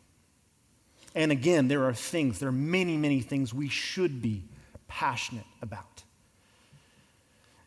And 1.13 1.31
again, 1.31 1.67
there 1.67 1.83
are 1.83 1.93
things, 1.93 2.39
there 2.39 2.49
are 2.49 2.53
many, 2.53 2.97
many 2.97 3.21
things 3.21 3.53
we 3.53 3.67
should 3.67 4.21
be 4.21 4.43
passionate 4.87 5.45
about. 5.61 6.03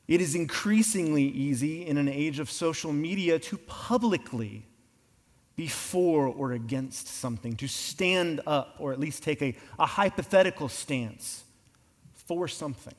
It 0.07 0.21
is 0.21 0.35
increasingly 0.35 1.25
easy 1.25 1.87
in 1.87 1.97
an 1.97 2.09
age 2.09 2.39
of 2.39 2.51
social 2.51 2.93
media 2.93 3.39
to 3.39 3.59
publicly 3.59 4.67
be 5.57 5.67
for 5.67 6.27
or 6.27 6.53
against 6.53 7.07
something, 7.07 7.57
to 7.57 7.69
stand 7.69 8.41
up 8.47 8.77
or 8.79 8.93
at 8.93 9.01
least 9.01 9.23
take 9.23 9.41
a, 9.41 9.57
a 9.79 9.87
hypothetical 9.87 10.69
stance 10.69 11.45
for 12.13 12.49
something. 12.49 12.95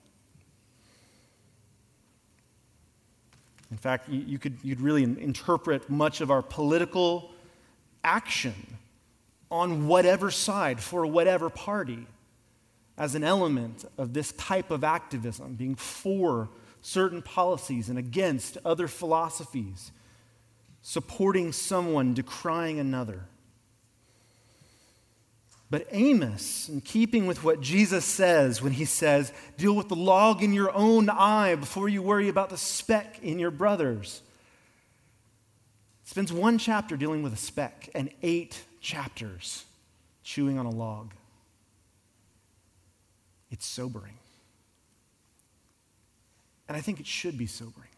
In 3.72 3.78
fact, 3.78 4.08
you, 4.10 4.40
could 4.40 4.58
you'd 4.64 4.80
really 4.80 5.04
interpret 5.04 5.90
much 5.90 6.22
of 6.22 6.32
our 6.32 6.42
political 6.42 7.32
action 8.04 8.54
on 9.52 9.88
whatever 9.88 10.32
side 10.32 10.80
for 10.80 11.06
whatever 11.06 11.50
party 11.50 12.08
as 12.98 13.16
an 13.16 13.24
element 13.24 13.86
of 13.98 14.14
this 14.14 14.32
type 14.34 14.72
of 14.72 14.84
activism, 14.84 15.56
being 15.56 15.76
for 15.76 16.50
certain 16.82 17.22
policies 17.22 17.90
and 17.90 18.00
against 18.00 18.58
other 18.64 18.88
philosophies, 18.88 19.92
supporting 20.82 21.52
someone, 21.52 22.14
decrying 22.14 22.80
another. 22.80 23.26
But 25.70 25.88
Amos, 25.92 26.70
in 26.70 26.82
keeping 26.82 27.26
with 27.26 27.44
what 27.44 27.60
Jesus 27.60 28.06
says 28.06 28.62
when 28.62 28.72
he 28.72 28.86
says, 28.86 29.34
deal 29.58 29.76
with 29.76 29.90
the 29.90 29.96
log 29.96 30.44
in 30.44 30.54
your 30.54 30.72
own 30.74 31.10
eye 31.10 31.56
before 31.56 31.90
you 31.90 32.02
worry 32.02 32.30
about 32.30 32.50
the 32.50 32.58
speck 32.58 33.20
in 33.24 33.40
your 33.40 33.52
brother's, 33.52 34.22
spends 36.04 36.32
one 36.32 36.60
chapter 36.60 36.96
dealing 36.96 37.24
with 37.24 37.34
a 37.34 37.38
speck 37.38 37.90
and 37.96 38.12
eight 38.22 38.62
chapters 38.86 39.66
chewing 40.24 40.60
on 40.60 40.68
a 40.68 40.70
log. 40.70 41.12
It's 43.50 43.66
sobering. 43.66 44.14
And 46.68 46.78
I 46.78 46.82
think 46.82 47.00
it 47.00 47.08
should 47.08 47.36
be 47.36 47.48
sobering. 47.48 47.90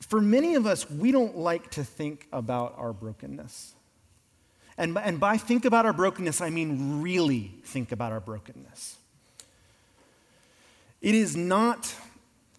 For 0.00 0.20
many 0.20 0.54
of 0.54 0.66
us, 0.66 0.90
we 0.90 1.12
don't 1.12 1.38
like 1.38 1.70
to 1.72 1.84
think 1.84 2.28
about 2.30 2.74
our 2.76 2.92
brokenness. 2.92 3.72
And, 4.76 4.98
and 4.98 5.18
by 5.18 5.38
think 5.38 5.64
about 5.64 5.86
our 5.86 5.92
brokenness, 5.94 6.42
I 6.42 6.50
mean 6.50 7.00
really 7.00 7.54
think 7.64 7.90
about 7.90 8.12
our 8.12 8.20
brokenness. 8.20 8.98
It 11.00 11.14
is 11.14 11.36
not 11.36 11.94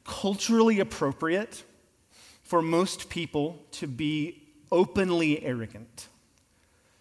culturally 0.06 0.80
appropriate 0.80 1.64
for 2.42 2.64
most 2.64 3.10
people 3.10 3.60
to 3.74 3.88
be 3.88 4.43
openly 4.74 5.42
arrogant. 5.46 6.08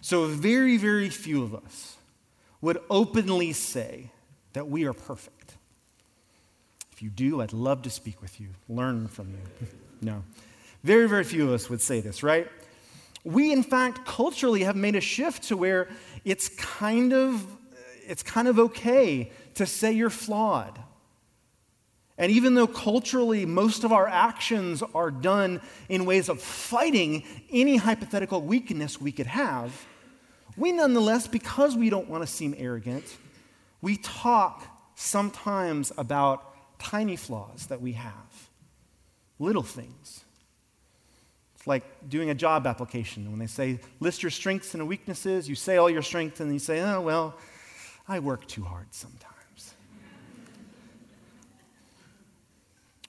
So, 0.03 0.27
very, 0.27 0.77
very 0.77 1.09
few 1.09 1.43
of 1.43 1.55
us 1.55 1.97
would 2.61 2.79
openly 2.91 3.53
say 3.53 4.11
that 4.53 4.69
we 4.69 4.85
are 4.85 4.93
perfect. 4.93 5.55
If 6.93 7.03
you 7.03 7.09
do, 7.09 7.41
I'd 7.41 7.53
love 7.53 7.83
to 7.83 7.91
speak 7.91 8.21
with 8.21 8.41
you, 8.41 8.49
learn 8.69 9.09
from 9.09 9.31
you. 9.31 9.67
no. 10.03 10.23
Very, 10.85 11.09
very 11.09 11.25
few 11.25 11.45
of 11.45 11.53
us 11.53 11.71
would 11.71 11.81
say 11.81 12.01
this, 12.01 12.23
right? 12.23 12.49
We, 13.25 13.53
in 13.53 13.63
fact, 13.63 14.05
culturally 14.05 14.65
have 14.65 14.77
made 14.77 14.97
a 14.97 15.01
shift 15.01 15.45
to 15.45 15.57
where 15.57 15.89
it's 16.25 16.49
kind 16.51 17.13
of, 17.13 17.47
it's 18.07 18.23
kind 18.23 18.49
of 18.49 18.59
okay 18.59 19.33
to 19.55 19.65
say 19.65 19.93
you're 19.93 20.11
flawed. 20.11 20.79
And 22.23 22.31
even 22.31 22.55
though 22.55 22.69
culturally 22.69 23.45
most 23.45 23.83
of 23.83 23.93
our 23.93 24.07
actions 24.07 24.81
are 24.95 25.11
done 25.11 25.61
in 25.89 26.05
ways 26.05 26.29
of 26.29 26.41
fighting 26.41 27.25
any 27.51 27.77
hypothetical 27.77 28.41
weakness 28.41 29.01
we 29.01 29.11
could 29.11 29.27
have, 29.27 29.85
we 30.57 30.71
nonetheless, 30.71 31.27
because 31.27 31.75
we 31.77 31.91
don't 31.91 32.09
want 32.09 32.23
to 32.23 32.29
seem 32.29 32.55
arrogant, 32.57 33.05
we 33.81 33.97
talk 33.97 34.63
sometimes 34.95 35.91
about 35.99 36.79
tiny 36.79 37.17
flaws 37.17 37.67
that 37.67 37.83
we 37.83 37.95
have, 37.95 38.51
little 39.41 39.65
things. 39.65 40.23
It's 41.57 41.67
like 41.67 41.83
doing 42.09 42.31
a 42.31 42.37
job 42.37 42.69
application. 42.69 43.29
When 43.31 43.41
they 43.41 43.49
say, 43.49 43.81
list 43.99 44.23
your 44.23 44.31
strengths 44.31 44.75
and 44.75 44.87
weaknesses, 44.87 45.49
you 45.49 45.57
say 45.57 45.77
all 45.77 45.91
your 45.91 46.03
strengths, 46.03 46.39
and 46.39 46.53
you 46.53 46.61
say, 46.61 46.83
oh, 46.83 47.01
well, 47.01 47.35
I 48.07 48.21
work 48.21 48.47
too 48.47 48.63
hard 48.63 48.87
sometimes. 48.95 49.33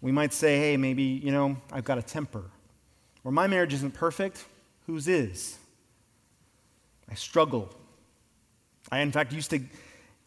We 0.04 0.12
might 0.12 0.34
say, 0.34 0.60
hey, 0.60 0.76
maybe, 0.76 1.04
you 1.04 1.32
know, 1.32 1.56
I've 1.72 1.86
got 1.86 1.98
a 1.98 2.02
temper. 2.02 2.44
Or 3.24 3.32
my 3.32 3.48
marriage 3.48 3.74
isn't 3.74 3.94
perfect. 3.94 4.44
Whose 4.86 5.08
is? 5.08 5.58
I 7.10 7.14
struggle. 7.14 7.74
I, 8.92 9.00
in 9.00 9.14
fact, 9.14 9.32
used 9.32 9.50
to 9.52 9.62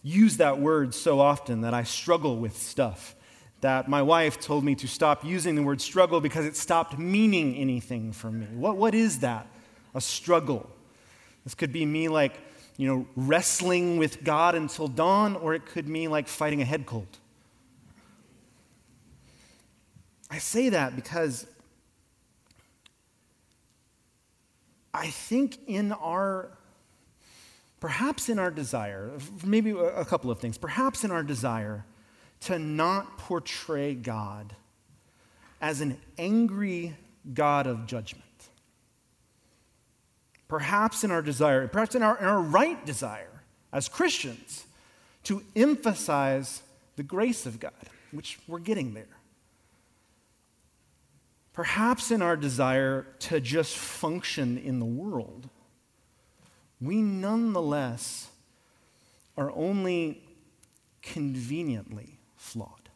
use 0.03 0.39
that 0.39 0.59
word 0.59 0.95
so 0.95 1.21
often 1.21 1.61
that 1.61 1.75
I 1.75 1.83
struggle 1.83 2.39
with 2.39 2.57
stuff 2.57 3.15
that 3.61 3.87
my 3.87 4.01
wife 4.01 4.41
told 4.41 4.65
me 4.65 4.75
to 4.77 4.89
stop 4.89 5.23
using 5.23 5.57
the 5.57 5.63
word 5.63 5.83
struggle 5.83 6.23
because 6.23 6.47
it 6.47 6.57
stopped 6.57 6.99
meaning 6.99 7.55
anything 7.57 8.13
for 8.13 8.31
me. 8.31 8.47
What, 8.55 8.79
what 8.79 8.95
is 8.95 9.19
that? 9.19 9.47
A 9.95 10.01
struggle. 10.01 10.71
This 11.45 11.55
could 11.55 11.73
be 11.73 11.85
me 11.85 12.09
like, 12.09 12.41
you 12.79 12.89
know, 12.89 13.07
wrestling 13.15 13.99
with 13.99 14.25
God 14.25 14.55
until 14.55 14.89
dawn, 14.89 15.37
or 15.37 15.53
it 15.53 15.67
could 15.67 15.87
mean 15.87 16.11
like 16.11 16.29
fighting 16.29 16.63
a 16.63 16.65
head 16.65 16.87
cold. 16.87 17.19
I 20.31 20.39
say 20.39 20.71
that 20.71 20.97
because 20.97 21.47
I 24.93 25.09
think 25.09 25.59
in 25.67 25.93
our, 25.93 26.49
perhaps 27.81 28.29
in 28.29 28.39
our 28.39 28.51
desire, 28.51 29.11
maybe 29.45 29.71
a 29.71 30.05
couple 30.05 30.31
of 30.31 30.41
things, 30.41 30.59
perhaps 30.59 31.05
in 31.05 31.11
our 31.11 31.23
desire 31.23 31.85
to 32.41 32.59
not 32.59 33.19
portray 33.19 33.95
God 33.95 34.55
as 35.61 35.81
an 35.81 35.99
angry 36.19 36.97
God 37.35 37.67
of 37.67 37.87
judgment. 37.87 38.25
Perhaps 40.49 41.05
in 41.05 41.11
our 41.11 41.23
desire, 41.23 41.67
perhaps 41.69 41.95
in 41.95 42.03
our, 42.03 42.19
in 42.19 42.25
our 42.25 42.41
right 42.41 42.85
desire 42.87 43.43
as 43.73 43.89
Christians, 43.89 44.65
to 45.25 45.43
emphasize 45.55 46.63
the 46.95 47.03
grace 47.03 47.47
of 47.47 47.59
God, 47.59 47.73
which 48.13 48.39
we're 48.47 48.61
getting 48.61 48.95
there. 48.95 49.16
Perhaps 51.57 52.11
in 52.11 52.21
our 52.21 52.37
desire 52.37 53.07
to 53.19 53.41
just 53.41 53.79
function 53.79 54.59
in 54.59 54.79
the 54.79 54.85
world, 54.85 55.49
we 56.83 56.97
nonetheless 57.01 58.29
are 59.39 59.51
only 59.53 60.23
conveniently 61.01 62.19
flawed. 62.37 62.91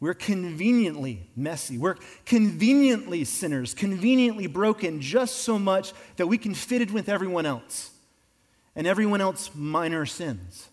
We're 0.00 0.14
conveniently 0.14 1.28
messy. 1.36 1.76
We're 1.76 1.96
conveniently 2.24 3.24
sinners, 3.24 3.74
conveniently 3.74 4.46
broken 4.46 5.02
just 5.02 5.42
so 5.42 5.58
much 5.58 5.92
that 6.16 6.28
we 6.28 6.38
can 6.38 6.54
fit 6.54 6.80
it 6.80 6.90
with 6.90 7.10
everyone 7.10 7.44
else 7.44 7.90
and 8.74 8.86
everyone 8.86 9.20
else 9.20 9.50
minor 9.54 10.06
sins. 10.06 10.70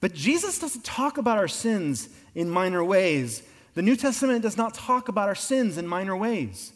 But 0.00 0.12
Jesus 0.12 0.58
doesn't 0.58 0.84
talk 0.84 1.18
about 1.18 1.38
our 1.38 1.48
sins 1.48 2.08
in 2.34 2.50
minor 2.50 2.84
ways. 2.84 3.44
The 3.74 3.82
New 3.82 3.96
Testament 3.96 4.42
does 4.42 4.56
not 4.56 4.74
talk 4.74 5.08
about 5.08 5.28
our 5.28 5.34
sins 5.34 5.76
in 5.78 5.86
minor 5.86 6.16
ways. 6.16 6.72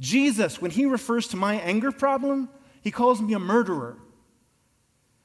Jesus, 0.00 0.62
when 0.62 0.70
he 0.70 0.86
refers 0.86 1.28
to 1.28 1.36
my 1.36 1.54
anger 1.56 1.92
problem, 1.92 2.48
he 2.82 2.90
calls 2.90 3.20
me 3.20 3.34
a 3.34 3.38
murderer. 3.38 3.96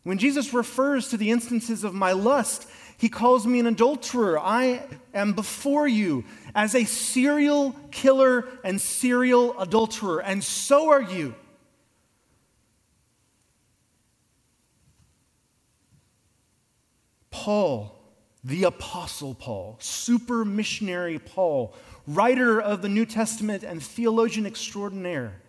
When 0.03 0.17
Jesus 0.17 0.53
refers 0.53 1.09
to 1.09 1.17
the 1.17 1.31
instances 1.31 1.83
of 1.83 1.93
my 1.93 2.11
lust, 2.11 2.67
he 2.97 3.09
calls 3.09 3.45
me 3.47 3.59
an 3.59 3.67
adulterer. 3.67 4.39
I 4.39 4.83
am 5.13 5.33
before 5.33 5.87
you 5.87 6.25
as 6.53 6.75
a 6.75 6.85
serial 6.85 7.75
killer 7.91 8.47
and 8.63 8.79
serial 8.79 9.59
adulterer, 9.59 10.21
and 10.21 10.43
so 10.43 10.89
are 10.89 11.01
you. 11.01 11.35
Paul, 17.31 17.94
the 18.45 18.63
Apostle 18.63 19.33
Paul, 19.33 19.75
super 19.79 20.45
missionary 20.45 21.17
Paul, 21.17 21.73
writer 22.05 22.61
of 22.61 22.83
the 22.83 22.89
New 22.89 23.07
Testament 23.07 23.63
and 23.63 23.81
theologian 23.81 24.45
extraordinaire, 24.45 25.41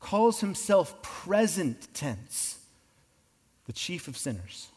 calls 0.00 0.40
himself 0.40 1.02
present 1.02 1.92
tense, 1.92 2.58
the 3.66 3.72
chief 3.74 4.08
of 4.08 4.16
sinners. 4.16 4.68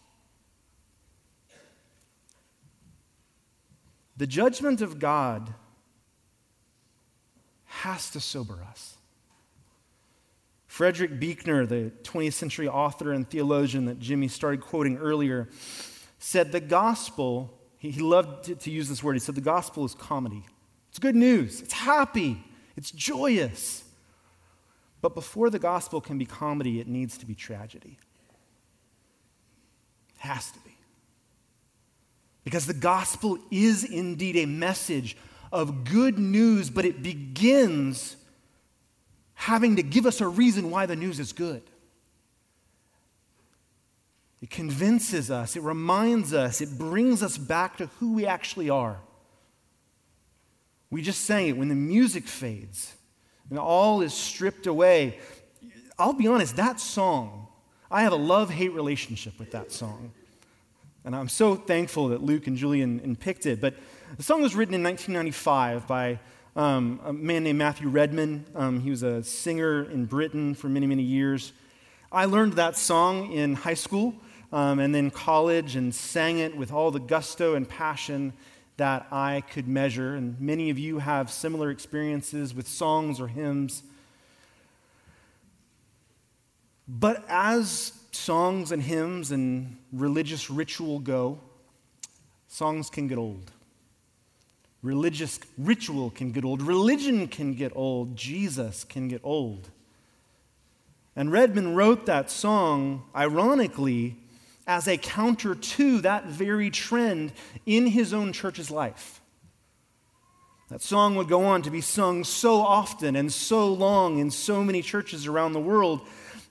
The 4.17 4.27
judgment 4.27 4.81
of 4.81 4.99
God 4.99 5.53
has 7.67 8.09
to 8.11 8.19
sober 8.19 8.59
us. 8.69 8.95
Frederick 10.67 11.21
Buechner, 11.21 11.65
the 11.65 11.93
20th 12.03 12.33
century 12.33 12.67
author 12.67 13.13
and 13.13 13.29
theologian 13.29 13.85
that 13.85 13.99
Jimmy 13.99 14.27
started 14.27 14.59
quoting 14.59 14.97
earlier, 14.97 15.47
said 16.19 16.51
the 16.51 16.59
gospel, 16.59 17.57
he 17.77 17.93
loved 17.93 18.59
to 18.59 18.69
use 18.69 18.89
this 18.89 19.01
word, 19.01 19.13
he 19.13 19.19
said 19.19 19.35
the 19.35 19.41
gospel 19.41 19.85
is 19.85 19.95
comedy. 19.95 20.45
It's 20.89 20.99
good 20.99 21.15
news, 21.15 21.61
it's 21.61 21.73
happy, 21.73 22.43
it's 22.75 22.91
joyous. 22.91 23.83
But 25.01 25.15
before 25.15 25.49
the 25.49 25.59
gospel 25.59 26.01
can 26.01 26.17
be 26.17 26.25
comedy, 26.25 26.81
it 26.81 26.87
needs 26.87 27.17
to 27.19 27.25
be 27.25 27.33
tragedy. 27.33 27.97
It 30.15 30.27
has 30.27 30.51
to 30.51 30.59
be. 30.59 30.75
Because 32.43 32.65
the 32.65 32.73
gospel 32.73 33.37
is 33.49 33.85
indeed 33.85 34.35
a 34.35 34.45
message 34.45 35.15
of 35.51 35.85
good 35.85 36.19
news, 36.19 36.69
but 36.69 36.83
it 36.83 37.01
begins 37.01 38.17
having 39.35 39.77
to 39.77 39.83
give 39.83 40.05
us 40.05 40.19
a 40.19 40.27
reason 40.27 40.69
why 40.69 40.85
the 40.85 40.95
news 40.95 41.19
is 41.19 41.31
good. 41.31 41.63
It 44.41 44.49
convinces 44.49 45.29
us, 45.29 45.55
it 45.55 45.63
reminds 45.63 46.33
us, 46.33 46.61
it 46.61 46.77
brings 46.77 47.21
us 47.21 47.37
back 47.37 47.77
to 47.77 47.87
who 47.99 48.13
we 48.13 48.25
actually 48.25 48.69
are. 48.69 48.97
We 50.89 51.01
just 51.01 51.25
sang 51.25 51.47
it 51.47 51.57
when 51.57 51.67
the 51.67 51.75
music 51.75 52.27
fades 52.27 52.95
and 53.49 53.59
all 53.59 54.01
is 54.01 54.13
stripped 54.13 54.65
away. 54.65 55.19
I'll 55.97 56.13
be 56.13 56.27
honest, 56.27 56.55
that 56.55 56.79
song, 56.79 57.47
I 57.91 58.03
have 58.03 58.13
a 58.13 58.17
love 58.17 58.49
hate 58.49 58.73
relationship 58.73 59.37
with 59.37 59.51
that 59.51 59.71
song. 59.71 60.13
And 61.03 61.15
I'm 61.15 61.29
so 61.29 61.55
thankful 61.55 62.09
that 62.09 62.21
Luke 62.21 62.47
and 62.47 62.55
Julian 62.55 63.15
picked 63.15 63.45
it. 63.45 63.59
But 63.59 63.75
the 64.17 64.23
song 64.23 64.41
was 64.41 64.55
written 64.55 64.73
in 64.73 64.83
1995 64.83 65.87
by 65.87 66.19
um, 66.55 66.99
a 67.03 67.13
man 67.13 67.43
named 67.43 67.57
Matthew 67.57 67.89
Redman. 67.89 68.45
Um, 68.55 68.79
he 68.79 68.89
was 68.89 69.03
a 69.03 69.23
singer 69.23 69.89
in 69.89 70.05
Britain 70.05 70.53
for 70.53 70.69
many, 70.69 70.87
many 70.87 71.03
years. 71.03 71.53
I 72.11 72.25
learned 72.25 72.53
that 72.53 72.75
song 72.75 73.31
in 73.31 73.55
high 73.55 73.75
school 73.75 74.15
um, 74.51 74.79
and 74.79 74.93
then 74.93 75.11
college 75.11 75.75
and 75.75 75.93
sang 75.93 76.39
it 76.39 76.55
with 76.55 76.71
all 76.71 76.91
the 76.91 76.99
gusto 76.99 77.55
and 77.55 77.67
passion 77.67 78.33
that 78.77 79.07
I 79.11 79.43
could 79.51 79.67
measure. 79.67 80.15
And 80.15 80.39
many 80.39 80.69
of 80.69 80.79
you 80.79 80.99
have 80.99 81.29
similar 81.29 81.69
experiences 81.69 82.53
with 82.53 82.67
songs 82.67 83.19
or 83.19 83.27
hymns. 83.27 83.83
But 86.87 87.23
as 87.29 87.93
songs 88.11 88.71
and 88.71 88.81
hymns 88.81 89.31
and 89.31 89.77
religious 89.91 90.49
ritual 90.49 90.99
go, 90.99 91.39
songs 92.47 92.89
can 92.89 93.07
get 93.07 93.17
old. 93.17 93.51
Religious 94.81 95.39
ritual 95.57 96.09
can 96.09 96.31
get 96.31 96.45
old. 96.45 96.61
Religion 96.61 97.27
can 97.27 97.53
get 97.53 97.73
old. 97.75 98.15
Jesus 98.15 98.85
can 98.85 99.07
get 99.09 99.19
old. 99.23 99.69
And 101.15 101.31
Redman 101.31 101.75
wrote 101.75 102.05
that 102.05 102.31
song, 102.31 103.03
ironically, 103.13 104.15
as 104.69 104.87
a 104.87 104.97
counter 104.97 105.55
to 105.55 105.99
that 106.01 106.27
very 106.27 106.69
trend 106.69 107.33
in 107.65 107.87
his 107.87 108.13
own 108.13 108.31
church's 108.31 108.69
life. 108.69 109.19
That 110.69 110.83
song 110.83 111.15
would 111.15 111.27
go 111.27 111.43
on 111.43 111.63
to 111.63 111.71
be 111.71 111.81
sung 111.81 112.23
so 112.23 112.57
often 112.57 113.15
and 113.15 113.33
so 113.33 113.73
long 113.73 114.19
in 114.19 114.29
so 114.29 114.63
many 114.63 114.83
churches 114.83 115.25
around 115.25 115.53
the 115.53 115.59
world 115.59 116.01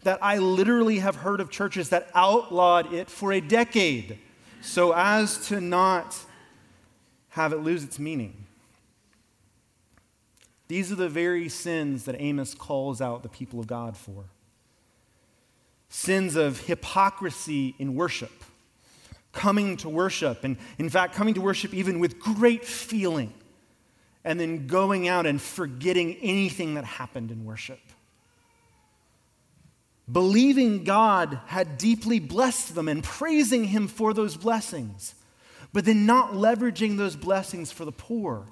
that 0.03 0.19
I 0.21 0.39
literally 0.39 0.99
have 0.99 1.15
heard 1.15 1.41
of 1.41 1.49
churches 1.49 1.91
that 1.91 2.11
outlawed 2.13 2.93
it 2.93 3.09
for 3.09 3.33
a 3.33 3.41
decade 3.41 4.19
so 4.61 4.93
as 4.93 5.47
to 5.47 5.61
not 5.61 6.17
have 7.29 7.53
it 7.53 7.59
lose 7.59 7.85
its 7.85 8.01
meaning. 8.01 8.47
These 10.67 10.91
are 10.91 10.97
the 10.97 11.09
very 11.09 11.49
sins 11.49 12.05
that 12.07 12.17
Amos 12.21 12.53
calls 12.53 13.01
out 13.01 13.23
the 13.23 13.29
people 13.29 13.61
of 13.61 13.69
God 13.69 13.97
for 13.97 14.25
sins 15.89 16.37
of 16.37 16.61
hypocrisy 16.61 17.75
in 17.79 17.95
worship, 17.95 18.33
coming 19.33 19.77
to 19.79 19.89
worship, 19.89 20.45
and 20.45 20.57
in 20.79 20.89
fact, 20.91 21.15
coming 21.15 21.35
to 21.35 21.41
worship 21.41 21.73
even 21.73 21.99
with 21.99 22.19
great 22.19 22.65
feeling, 22.65 23.33
and 24.25 24.39
then 24.39 24.67
going 24.67 25.09
out 25.09 25.27
and 25.27 25.41
forgetting 25.41 26.17
anything 26.17 26.75
that 26.75 26.85
happened 26.85 27.31
in 27.31 27.45
worship. 27.45 27.81
Believing 30.11 30.85
God 30.85 31.41
had 31.47 31.77
deeply 31.77 32.19
blessed 32.19 32.75
them 32.75 32.89
and 32.89 33.05
praising 33.05 33.65
Him 33.65 33.89
for 33.89 34.15
those 34.15 34.37
blessings, 34.37 35.15
but 35.73 35.85
then 35.85 36.07
not 36.07 36.33
leveraging 36.33 36.97
those 36.97 37.15
blessings 37.15 37.71
for 37.71 37.85
the 37.85 37.93
poor, 37.93 38.47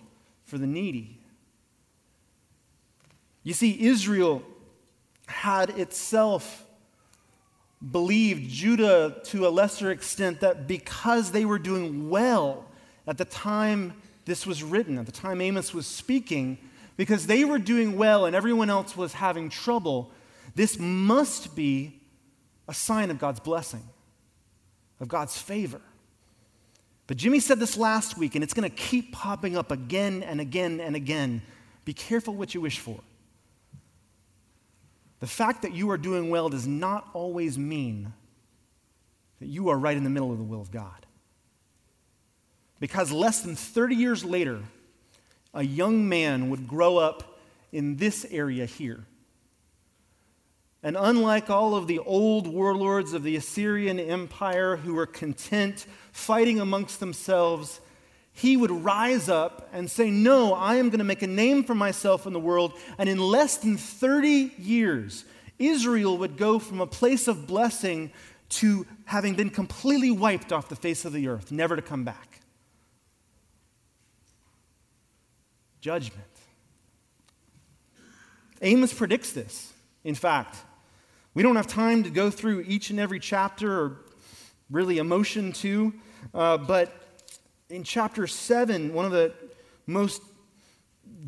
for 0.45 0.59
the 0.59 0.67
needy. 0.67 1.19
You 3.43 3.55
see, 3.55 3.87
Israel 3.87 4.43
had 5.27 5.71
itself 5.71 6.66
believed, 7.91 8.51
Judah 8.51 9.21
to 9.25 9.47
a 9.47 9.51
lesser 9.51 9.91
extent, 9.91 10.41
that 10.41 10.67
because 10.67 11.33
they 11.33 11.45
were 11.45 11.59
doing 11.59 12.09
well 12.09 12.67
at 13.07 13.19
the 13.19 13.25
time 13.25 13.95
this 14.25 14.47
was 14.47 14.63
written, 14.63 14.99
at 14.99 15.07
the 15.07 15.13
time 15.13 15.41
Amos 15.41 15.73
was 15.73 15.87
speaking, 15.87 16.59
because 16.97 17.27
they 17.27 17.45
were 17.45 17.59
doing 17.59 17.97
well 17.97 18.27
and 18.27 18.35
everyone 18.35 18.71
else 18.71 18.97
was 18.97 19.13
having 19.13 19.49
trouble, 19.49 20.11
this 20.55 20.79
must 20.79 21.55
be 21.55 22.01
a 22.69 22.75
sign 22.75 23.11
of 23.11 23.19
God's 23.19 23.41
blessing, 23.41 23.83
of 25.01 25.09
God's 25.09 25.37
favor. 25.39 25.81
But 27.07 27.19
Jimmy 27.19 27.39
said 27.39 27.61
this 27.61 27.77
last 27.77 28.19
week, 28.19 28.35
and 28.35 28.43
it's 28.43 28.55
going 28.55 28.69
to 28.69 28.75
keep 28.75 29.13
popping 29.13 29.57
up 29.57 29.71
again 29.71 30.25
and 30.25 30.41
again 30.41 30.81
and 30.81 30.97
again. 30.97 31.43
Be 31.85 31.93
careful 31.93 32.35
what 32.35 32.55
you 32.55 32.61
wish 32.61 32.81
for. 32.81 32.99
The 35.21 35.27
fact 35.27 35.63
that 35.63 35.73
you 35.73 35.91
are 35.91 35.99
doing 35.99 36.31
well 36.31 36.49
does 36.49 36.67
not 36.67 37.09
always 37.15 37.59
mean 37.59 38.13
that 39.41 39.47
you 39.47 39.69
are 39.69 39.79
right 39.79 39.97
in 39.97 40.05
the 40.05 40.11
middle 40.11 40.33
of 40.33 40.39
the 40.39 40.45
will 40.45 40.61
of 40.61 40.71
God. 40.71 41.07
Because 42.79 43.11
less 43.11 43.41
than 43.41 43.57
30 43.57 43.95
years 43.95 44.25
later, 44.25 44.61
a 45.55 45.63
young 45.63 46.09
man 46.09 46.51
would 46.51 46.69
grow 46.69 46.99
up 46.99 47.39
in 47.73 47.97
this 47.97 48.27
area 48.31 48.67
here. 48.67 49.07
And 50.83 50.97
unlike 50.99 51.51
all 51.51 51.75
of 51.75 51.87
the 51.87 51.99
old 51.99 52.47
warlords 52.47 53.13
of 53.13 53.23
the 53.23 53.37
Assyrian 53.37 53.99
Empire 53.99 54.77
who 54.77 54.95
were 54.95 55.07
content 55.07 55.87
fighting 56.13 56.61
amongst 56.61 57.01
themselves 57.01 57.81
he 58.37 58.55
would 58.55 58.71
rise 58.71 59.31
up 59.31 59.67
and 59.73 59.91
say, 59.91 60.11
No, 60.11 60.53
I 60.53 60.77
am 60.77 60.91
going 60.91 60.99
to 60.99 61.05
make 61.05 61.23
a 61.23 61.27
name 61.27 61.65
for 61.65 61.75
myself 61.75 62.27
in 62.27 62.35
the 62.35 62.39
world. 62.39 62.75
And 62.99 63.09
in 63.09 63.19
less 63.19 63.57
than 63.57 63.79
30 63.79 64.53
years, 64.59 65.25
Israel 65.59 66.19
would 66.19 66.37
go 66.37 66.59
from 66.59 66.83
a 66.83 66.87
place 66.87 67.29
of 67.29 67.47
blessing 67.47 68.13
to 68.49 68.87
having 69.07 69.37
been 69.37 69.49
completely 69.49 70.11
wiped 70.11 70.53
off 70.53 70.69
the 70.69 70.77
face 70.77 71.07
of 71.07 71.15
the 71.15 71.29
earth, 71.29 71.51
never 71.51 71.77
to 71.77 71.83
come 71.83 72.05
back. 72.05 72.43
Judgment. 75.81 76.21
Amos 78.61 78.93
predicts 78.93 79.33
this. 79.33 79.73
In 80.05 80.15
fact, 80.15 80.57
we 81.33 81.43
don't 81.43 81.57
have 81.57 81.67
time 81.67 82.03
to 82.03 82.11
go 82.11 82.29
through 82.29 82.65
each 82.69 82.91
and 82.91 83.01
every 83.01 83.19
chapter 83.19 83.81
or 83.81 83.97
really 84.71 84.99
emotion 84.99 85.53
too, 85.53 85.95
uh, 86.35 86.59
but 86.59 87.06
in 87.69 87.83
chapter 87.83 88.27
7, 88.27 88.93
one 88.93 89.05
of 89.05 89.13
the 89.13 89.33
most 89.87 90.23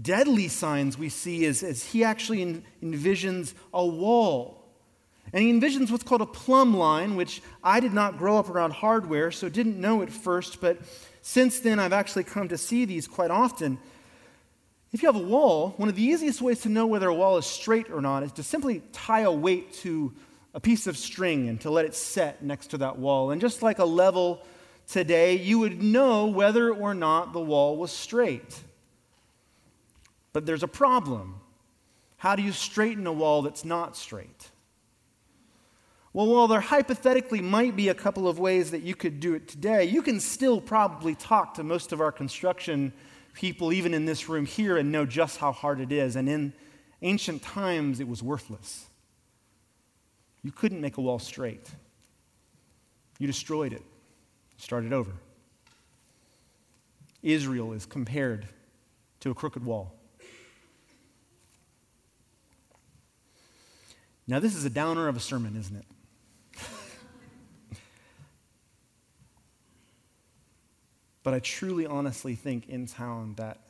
deadly 0.02 0.48
signs 0.48 0.96
we 0.96 1.08
see 1.08 1.44
is, 1.44 1.62
is 1.62 1.84
he 1.84 2.04
actually 2.04 2.62
envisions 2.82 3.54
a 3.72 3.84
wall. 3.84 4.64
And 5.32 5.42
he 5.42 5.52
envisions 5.52 5.90
what's 5.90 6.04
called 6.04 6.22
a 6.22 6.26
plumb 6.26 6.76
line, 6.76 7.16
which 7.16 7.42
I 7.62 7.80
did 7.80 7.92
not 7.92 8.18
grow 8.18 8.38
up 8.38 8.48
around 8.48 8.72
hardware, 8.72 9.30
so 9.30 9.48
didn't 9.48 9.80
know 9.80 10.02
at 10.02 10.10
first, 10.10 10.60
but 10.60 10.78
since 11.20 11.60
then 11.60 11.78
I've 11.78 11.92
actually 11.92 12.24
come 12.24 12.48
to 12.48 12.58
see 12.58 12.84
these 12.84 13.06
quite 13.06 13.30
often. 13.30 13.78
If 14.92 15.02
you 15.02 15.08
have 15.08 15.16
a 15.16 15.26
wall, 15.26 15.74
one 15.76 15.88
of 15.88 15.96
the 15.96 16.02
easiest 16.02 16.40
ways 16.40 16.60
to 16.62 16.70
know 16.70 16.86
whether 16.86 17.08
a 17.08 17.14
wall 17.14 17.36
is 17.36 17.44
straight 17.44 17.90
or 17.90 18.00
not 18.00 18.22
is 18.22 18.32
to 18.32 18.42
simply 18.42 18.82
tie 18.92 19.20
a 19.20 19.32
weight 19.32 19.74
to 19.74 20.14
a 20.54 20.60
piece 20.60 20.86
of 20.86 20.96
string 20.96 21.48
and 21.48 21.60
to 21.60 21.70
let 21.70 21.84
it 21.84 21.94
set 21.94 22.42
next 22.42 22.68
to 22.68 22.78
that 22.78 22.98
wall. 22.98 23.30
And 23.30 23.40
just 23.40 23.62
like 23.62 23.80
a 23.80 23.84
level 23.84 24.42
today, 24.88 25.36
you 25.36 25.58
would 25.60 25.82
know 25.82 26.26
whether 26.26 26.72
or 26.72 26.94
not 26.94 27.32
the 27.32 27.40
wall 27.40 27.76
was 27.76 27.92
straight. 27.92 28.62
But 30.32 30.46
there's 30.46 30.62
a 30.62 30.68
problem. 30.68 31.40
How 32.16 32.34
do 32.34 32.42
you 32.42 32.52
straighten 32.52 33.06
a 33.06 33.12
wall 33.12 33.42
that's 33.42 33.64
not 33.64 33.96
straight? 33.96 34.50
Well, 36.12 36.26
while 36.26 36.48
there 36.48 36.60
hypothetically 36.60 37.40
might 37.40 37.76
be 37.76 37.90
a 37.90 37.94
couple 37.94 38.26
of 38.26 38.38
ways 38.38 38.70
that 38.70 38.82
you 38.82 38.94
could 38.94 39.20
do 39.20 39.34
it 39.34 39.46
today, 39.46 39.84
you 39.84 40.02
can 40.02 40.20
still 40.20 40.60
probably 40.60 41.14
talk 41.14 41.54
to 41.54 41.62
most 41.62 41.92
of 41.92 42.00
our 42.00 42.10
construction 42.10 42.92
people, 43.34 43.72
even 43.72 43.94
in 43.94 44.04
this 44.04 44.28
room 44.28 44.46
here, 44.46 44.78
and 44.78 44.90
know 44.90 45.06
just 45.06 45.36
how 45.38 45.52
hard 45.52 45.80
it 45.80 45.92
is. 45.92 46.16
And 46.16 46.28
in 46.28 46.52
ancient 47.02 47.42
times, 47.42 48.00
it 48.00 48.08
was 48.08 48.22
worthless. 48.22 48.86
You 50.42 50.50
couldn't 50.50 50.80
make 50.80 50.96
a 50.96 51.00
wall 51.00 51.18
straight, 51.18 51.68
you 53.18 53.26
destroyed 53.26 53.72
it. 53.72 53.82
Started 54.58 54.92
over. 54.92 55.12
Israel 57.22 57.72
is 57.72 57.86
compared 57.86 58.46
to 59.20 59.30
a 59.30 59.34
crooked 59.34 59.64
wall. 59.64 59.94
Now, 64.26 64.40
this 64.40 64.54
is 64.54 64.66
a 64.66 64.70
downer 64.70 65.08
of 65.08 65.16
a 65.16 65.20
sermon, 65.20 65.56
isn't 65.56 65.76
it? 65.76 65.86
but 71.22 71.32
I 71.32 71.38
truly, 71.38 71.86
honestly 71.86 72.34
think 72.34 72.68
InTown 72.68 73.36
that 73.36 73.60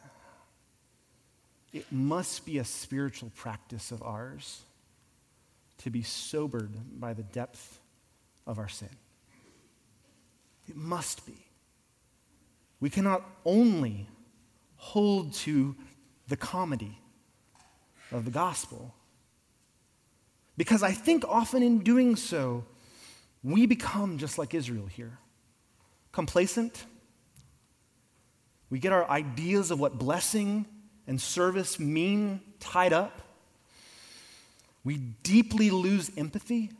it 1.73 1.87
must 1.93 2.45
be 2.45 2.59
a 2.59 2.65
spiritual 2.65 3.31
practice 3.37 3.93
of 3.93 4.03
ours 4.03 4.63
to 5.79 5.91
be 5.91 6.03
sobered 6.03 6.73
by 6.99 7.13
the 7.13 7.23
depth 7.23 7.79
of 8.47 8.59
our 8.59 8.69
sin. 8.69 8.89
It 10.69 10.77
must 10.77 11.25
be. 11.27 11.47
We 12.81 12.91
cannot 12.91 13.25
only 13.45 14.09
hold 14.77 15.33
to 15.35 15.75
the 16.29 16.37
comedy 16.37 16.99
of 18.13 18.25
the 18.25 18.31
gospel, 18.31 18.95
because 20.57 20.83
I 20.83 20.93
think 20.93 21.25
often 21.29 21.63
in 21.63 21.81
doing 21.81 22.17
so, 22.17 22.65
we 23.43 23.67
become 23.67 24.19
just 24.19 24.39
like 24.39 24.55
Israel 24.55 24.87
here 24.87 25.19
complacent. 26.13 26.85
We 28.71 28.79
get 28.79 28.93
our 28.93 29.09
ideas 29.09 29.71
of 29.71 29.79
what 29.79 29.99
blessing 29.99 30.67
and 31.07 31.21
service 31.21 31.79
mean 31.79 32.41
tied 32.61 32.93
up. 32.93 33.23
We 34.85 34.97
deeply 35.23 35.71
lose 35.71 36.11
empathy, 36.17 36.71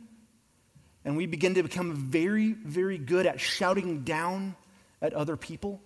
and 1.05 1.15
we 1.15 1.25
begin 1.25 1.53
to 1.55 1.63
become 1.63 1.95
very, 1.95 2.53
very 2.53 2.97
good 2.97 3.25
at 3.25 3.39
shouting 3.39 4.03
down 4.03 4.55
at 5.01 5.13
other 5.13 5.37
people. 5.37 5.81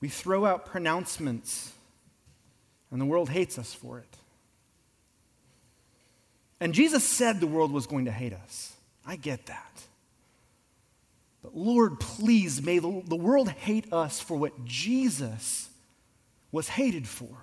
We 0.00 0.08
throw 0.08 0.44
out 0.44 0.66
pronouncements, 0.66 1.72
and 2.90 3.00
the 3.00 3.04
world 3.04 3.28
hates 3.28 3.58
us 3.58 3.72
for 3.72 3.98
it. 3.98 4.16
And 6.60 6.74
Jesus 6.74 7.04
said 7.04 7.40
the 7.40 7.46
world 7.46 7.72
was 7.72 7.86
going 7.86 8.04
to 8.06 8.12
hate 8.12 8.32
us. 8.32 8.74
I 9.06 9.16
get 9.16 9.46
that. 9.46 9.82
But 11.42 11.56
Lord, 11.56 11.98
please, 11.98 12.62
may 12.62 12.78
the, 12.78 13.02
the 13.04 13.16
world 13.16 13.48
hate 13.48 13.92
us 13.92 14.20
for 14.20 14.36
what 14.36 14.64
Jesus 14.64 15.68
was 16.52 16.68
hated 16.68 17.08
for 17.08 17.36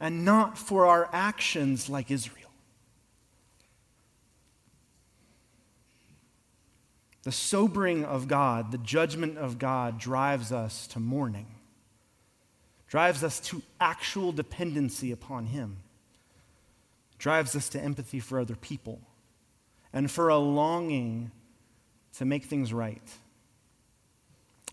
and 0.00 0.24
not 0.24 0.56
for 0.56 0.86
our 0.86 1.08
actions 1.12 1.88
like 1.88 2.10
Israel. 2.10 2.43
The 7.24 7.32
sobering 7.32 8.04
of 8.04 8.28
God, 8.28 8.70
the 8.70 8.78
judgment 8.78 9.38
of 9.38 9.58
God 9.58 9.98
drives 9.98 10.52
us 10.52 10.86
to 10.88 11.00
mourning, 11.00 11.46
drives 12.86 13.24
us 13.24 13.40
to 13.40 13.62
actual 13.80 14.30
dependency 14.32 15.10
upon 15.10 15.46
Him 15.46 15.78
drives 17.24 17.56
us 17.56 17.70
to 17.70 17.80
empathy 17.80 18.20
for 18.20 18.38
other 18.38 18.54
people 18.54 19.00
and 19.94 20.10
for 20.10 20.28
a 20.28 20.36
longing 20.36 21.30
to 22.18 22.26
make 22.26 22.44
things 22.44 22.70
right, 22.70 23.00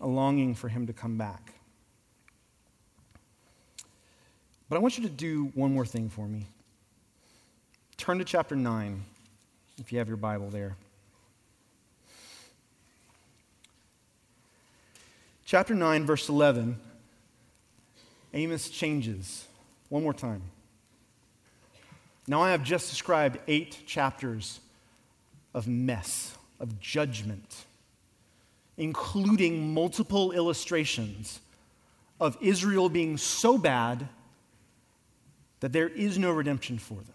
a 0.02 0.06
longing 0.06 0.54
for 0.54 0.68
Him 0.68 0.86
to 0.86 0.92
come 0.92 1.16
back. 1.16 1.54
But 4.68 4.76
I 4.76 4.78
want 4.80 4.98
you 4.98 5.04
to 5.04 5.08
do 5.08 5.50
one 5.54 5.72
more 5.72 5.86
thing 5.86 6.10
for 6.10 6.26
me. 6.26 6.46
Turn 7.96 8.18
to 8.18 8.24
chapter 8.24 8.54
9, 8.54 9.02
if 9.78 9.90
you 9.90 9.98
have 9.98 10.08
your 10.08 10.18
Bible 10.18 10.50
there. 10.50 10.76
Chapter 15.52 15.74
9, 15.74 16.06
verse 16.06 16.30
11, 16.30 16.78
Amos 18.32 18.70
changes 18.70 19.46
one 19.90 20.02
more 20.02 20.14
time. 20.14 20.40
Now, 22.26 22.40
I 22.40 22.52
have 22.52 22.64
just 22.64 22.88
described 22.88 23.36
eight 23.46 23.76
chapters 23.84 24.60
of 25.52 25.68
mess, 25.68 26.34
of 26.58 26.80
judgment, 26.80 27.66
including 28.78 29.74
multiple 29.74 30.32
illustrations 30.32 31.40
of 32.18 32.38
Israel 32.40 32.88
being 32.88 33.18
so 33.18 33.58
bad 33.58 34.08
that 35.60 35.74
there 35.74 35.90
is 35.90 36.16
no 36.18 36.30
redemption 36.30 36.78
for 36.78 36.94
them. 36.94 37.14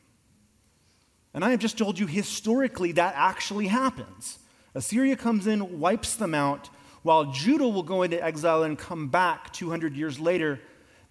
And 1.34 1.44
I 1.44 1.50
have 1.50 1.60
just 1.60 1.80
told 1.80 1.98
you 1.98 2.06
historically 2.06 2.92
that 2.92 3.16
actually 3.18 3.66
happens. 3.66 4.38
Assyria 4.76 5.16
comes 5.16 5.48
in, 5.48 5.80
wipes 5.80 6.16
them 6.16 6.36
out, 6.36 6.70
while 7.08 7.32
Judah 7.32 7.70
will 7.70 7.84
go 7.84 8.04
into 8.04 8.22
exile 8.22 8.64
and 8.64 8.78
come 8.78 9.08
back 9.08 9.54
200 9.54 9.96
years 9.96 10.20
later. 10.20 10.60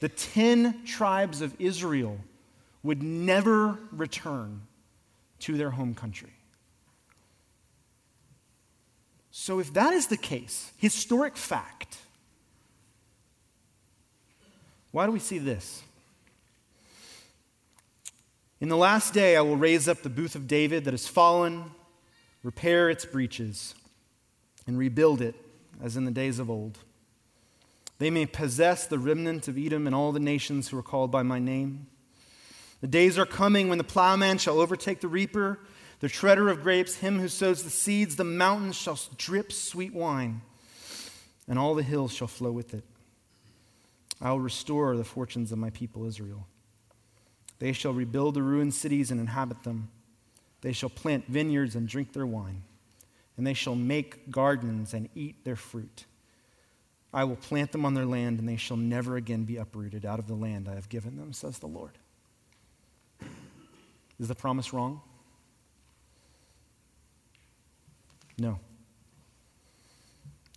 The 0.01 0.11
10 0.11 0.85
tribes 0.85 1.41
of 1.41 1.59
Israel 1.59 2.19
would 2.83 3.03
never 3.03 3.79
return 3.93 4.61
to 5.39 5.57
their 5.57 5.71
home 5.71 5.95
country. 5.95 6.35
So, 9.31 9.59
if 9.59 9.73
that 9.73 9.95
is 9.95 10.09
the 10.09 10.19
case, 10.19 10.71
historic 10.77 11.35
fact, 11.35 11.97
why 14.91 15.07
do 15.07 15.13
we 15.13 15.19
see 15.19 15.39
this? 15.39 15.83
In 18.61 18.69
the 18.69 18.77
last 18.77 19.15
day, 19.15 19.35
I 19.35 19.41
will 19.41 19.57
raise 19.57 19.89
up 19.89 20.03
the 20.03 20.11
booth 20.11 20.35
of 20.35 20.47
David 20.47 20.85
that 20.85 20.93
has 20.93 21.09
fallen, 21.09 21.71
repair 22.43 22.91
its 22.91 23.07
breaches, 23.07 23.75
and 24.67 24.77
rebuild 24.77 25.23
it 25.23 25.35
as 25.83 25.97
in 25.97 26.05
the 26.05 26.11
days 26.11 26.39
of 26.39 26.51
old. 26.51 26.79
They 27.99 28.11
may 28.11 28.27
possess 28.27 28.87
the 28.87 28.99
remnant 28.99 29.49
of 29.49 29.57
Edom 29.57 29.87
and 29.87 29.95
all 29.95 30.13
the 30.13 30.21
nations 30.21 30.69
who 30.69 30.79
are 30.79 30.83
called 30.83 31.11
by 31.11 31.23
my 31.23 31.39
name. 31.39 31.87
The 32.81 32.87
days 32.87 33.19
are 33.19 33.27
coming 33.27 33.69
when 33.69 33.79
the 33.79 33.85
plowman 33.85 34.39
shall 34.39 34.61
overtake 34.61 35.01
the 35.01 35.09
reaper, 35.09 35.61
the 36.01 36.09
treader 36.09 36.49
of 36.49 36.63
grapes, 36.63 36.97
him 36.97 37.19
who 37.19 37.29
sows 37.29 37.63
the 37.63 37.71
seeds. 37.71 38.17
The 38.17 38.25
mountains 38.25 38.77
shall 38.77 38.99
drip 39.17 39.51
sweet 39.51 39.95
wine, 39.95 40.43
and 41.49 41.59
all 41.59 41.75
the 41.75 41.83
hills 41.83 42.13
shall 42.13 42.29
flow 42.29 42.53
with 42.53 42.75
it. 42.75 42.85
I 44.21 44.31
will 44.31 44.41
restore 44.41 44.97
the 44.97 45.05
fortunes 45.05 45.53
of 45.53 45.59
my 45.59 45.71
people 45.71 46.07
Israel. 46.07 46.47
They 47.59 47.73
shall 47.73 47.93
rebuild 47.93 48.35
the 48.35 48.43
ruined 48.43 48.75
cities 48.75 49.11
and 49.11 49.21
inhabit 49.21 49.63
them. 49.63 49.91
They 50.61 50.73
shall 50.73 50.91
plant 50.91 51.27
vineyards 51.27 51.75
and 51.75 51.89
drink 51.89 52.13
their 52.13 52.27
wine, 52.27 52.63
and 53.37 53.47
they 53.47 53.55
shall 53.55 53.75
make 53.77 54.31
gardens 54.31 54.95
and 54.95 55.09
eat 55.15 55.45
their 55.45 55.57
fruit. 55.57 56.05
I 57.13 57.25
will 57.25 57.37
plant 57.37 57.73
them 57.73 57.85
on 57.85 57.95
their 57.95 58.05
land, 58.05 58.39
and 58.39 58.49
they 58.49 58.57
shall 58.57 58.77
never 58.77 59.17
again 59.17 59.45
be 59.45 59.57
uprooted 59.57 60.05
out 60.05 60.19
of 60.19 60.27
the 60.27 60.35
land 60.35 60.69
I 60.69 60.75
have 60.75 60.89
given 60.89 61.17
them, 61.17 61.33
says 61.33 61.59
the 61.59 61.67
Lord. 61.67 61.99
Is 64.19 64.29
the 64.29 64.35
promise 64.35 64.73
wrong? 64.73 65.01
No. 68.39 68.59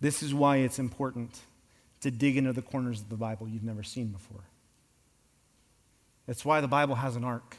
This 0.00 0.22
is 0.22 0.34
why 0.34 0.58
it's 0.58 0.78
important 0.78 1.40
to 2.00 2.10
dig 2.10 2.36
into 2.36 2.52
the 2.52 2.62
corners 2.62 3.00
of 3.00 3.10
the 3.10 3.16
Bible 3.16 3.48
you've 3.48 3.62
never 3.62 3.82
seen 3.82 4.08
before. 4.08 4.44
That's 6.26 6.44
why 6.44 6.60
the 6.60 6.68
Bible 6.68 6.94
has 6.94 7.16
an 7.16 7.24
arc. 7.24 7.56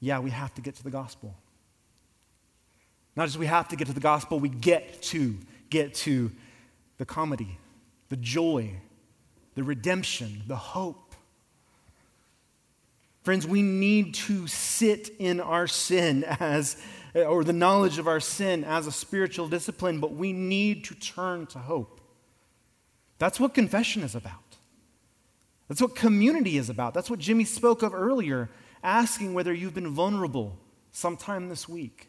Yeah, 0.00 0.18
we 0.18 0.30
have 0.30 0.54
to 0.54 0.62
get 0.62 0.74
to 0.76 0.82
the 0.82 0.90
gospel. 0.90 1.34
Not 3.16 3.26
just 3.26 3.38
we 3.38 3.46
have 3.46 3.68
to 3.68 3.76
get 3.76 3.86
to 3.88 3.92
the 3.92 4.00
gospel, 4.00 4.40
we 4.40 4.48
get 4.48 5.02
to 5.02 5.36
get 5.68 5.94
to 5.94 6.30
the 6.98 7.04
comedy, 7.04 7.58
the 8.08 8.16
joy, 8.16 8.72
the 9.54 9.62
redemption, 9.62 10.42
the 10.46 10.56
hope 10.56 11.10
Friends, 13.22 13.46
we 13.46 13.60
need 13.60 14.14
to 14.14 14.46
sit 14.46 15.10
in 15.18 15.40
our 15.40 15.66
sin 15.66 16.24
as, 16.24 16.76
or 17.14 17.44
the 17.44 17.52
knowledge 17.52 17.98
of 17.98 18.08
our 18.08 18.20
sin 18.20 18.64
as 18.64 18.86
a 18.86 18.92
spiritual 18.92 19.46
discipline, 19.46 20.00
but 20.00 20.14
we 20.14 20.32
need 20.32 20.84
to 20.84 20.94
turn 20.94 21.46
to 21.48 21.58
hope. 21.58 22.00
That's 23.18 23.38
what 23.38 23.52
confession 23.52 24.02
is 24.02 24.14
about. 24.14 24.34
That's 25.68 25.82
what 25.82 25.94
community 25.94 26.56
is 26.56 26.70
about. 26.70 26.94
That's 26.94 27.10
what 27.10 27.18
Jimmy 27.18 27.44
spoke 27.44 27.82
of 27.82 27.94
earlier, 27.94 28.48
asking 28.82 29.34
whether 29.34 29.52
you've 29.52 29.74
been 29.74 29.90
vulnerable 29.90 30.58
sometime 30.90 31.48
this 31.48 31.68
week. 31.68 32.08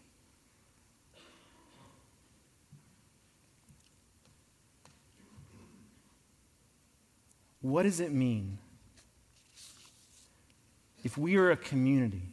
What 7.62 7.84
does 7.84 7.99
it 7.99 8.12
mean 8.12 8.57
if 11.03 11.17
we 11.17 11.36
are 11.36 11.51
a 11.51 11.57
community 11.57 12.31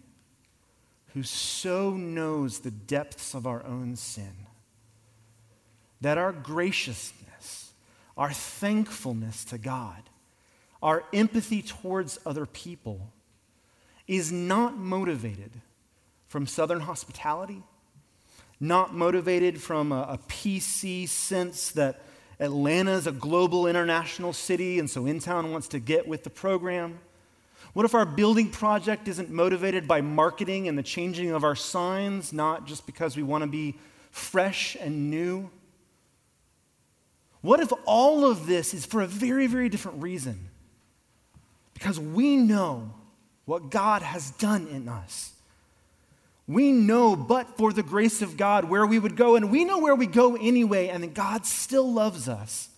who 1.15 1.23
so 1.23 1.91
knows 1.91 2.61
the 2.61 2.71
depths 2.71 3.35
of 3.35 3.47
our 3.47 3.65
own 3.65 3.97
sin, 3.97 4.47
that 6.01 6.19
our 6.19 6.33
graciousness, 6.33 7.73
our 8.17 8.33
thankfulness 8.33 9.45
to 9.47 9.59
God, 9.59 10.03
our 10.83 11.05
empathy 11.13 11.61
towards 11.63 12.19
other 12.25 12.47
people 12.47 13.13
is 14.09 14.33
not 14.33 14.77
motivated 14.77 15.53
from 16.27 16.47
Southern 16.47 16.81
hospitality, 16.81 17.63
not 18.59 18.95
motivated 18.95 19.61
from 19.61 19.93
a, 19.93 20.03
a 20.03 20.19
PC 20.29 21.09
sense 21.09 21.71
that 21.73 22.03
Atlanta 22.41 22.93
is 22.93 23.07
a 23.07 23.13
global 23.13 23.67
international 23.67 24.33
city 24.33 24.79
and 24.79 24.91
so 24.91 25.05
InTown 25.05 25.53
wants 25.53 25.69
to 25.69 25.79
get 25.79 26.09
with 26.09 26.25
the 26.25 26.31
program 26.31 26.99
what 27.73 27.85
if 27.85 27.95
our 27.95 28.07
building 28.07 28.51
project 28.51 29.09
isn't 29.09 29.31
motivated 29.31 29.87
by 29.87 30.01
marketing 30.01 30.69
and 30.69 30.77
the 30.77 30.83
changing 30.83 31.31
of 31.31 31.45
our 31.45 31.55
signs, 31.55 32.33
not 32.33 32.67
just 32.67 32.87
because 32.87 33.17
we 33.17 33.23
want 33.23 33.43
to 33.43 33.49
be 33.49 33.77
fresh 34.11 34.77
and 34.81 35.11
new? 35.11 35.51
What 37.41 37.61
if 37.61 37.73
all 37.85 38.29
of 38.29 38.47
this 38.47 38.75
is 38.75 38.85
for 38.85 39.01
a 39.01 39.07
very, 39.07 39.47
very 39.47 39.69
different 39.69 40.03
reason? 40.03 40.49
Because 41.75 42.01
we 42.01 42.37
know 42.37 42.95
what 43.49 43.71
God 43.71 44.03
has 44.03 44.31
done 44.33 44.67
in 44.67 44.91
us. 44.91 45.33
We 46.47 46.71
know, 46.71 47.17
but 47.17 47.57
for 47.57 47.73
the 47.73 47.83
grace 47.83 48.21
of 48.21 48.37
God, 48.37 48.67
where 48.67 48.87
we 48.87 48.99
would 48.99 49.17
go, 49.17 49.37
and 49.37 49.51
we 49.51 49.65
know 49.65 49.79
where 49.79 49.95
we 49.95 50.07
go 50.07 50.37
anyway, 50.37 50.89
and 50.89 51.15
God 51.15 51.47
still 51.47 51.91
loves 51.91 52.29
us. 52.29 52.69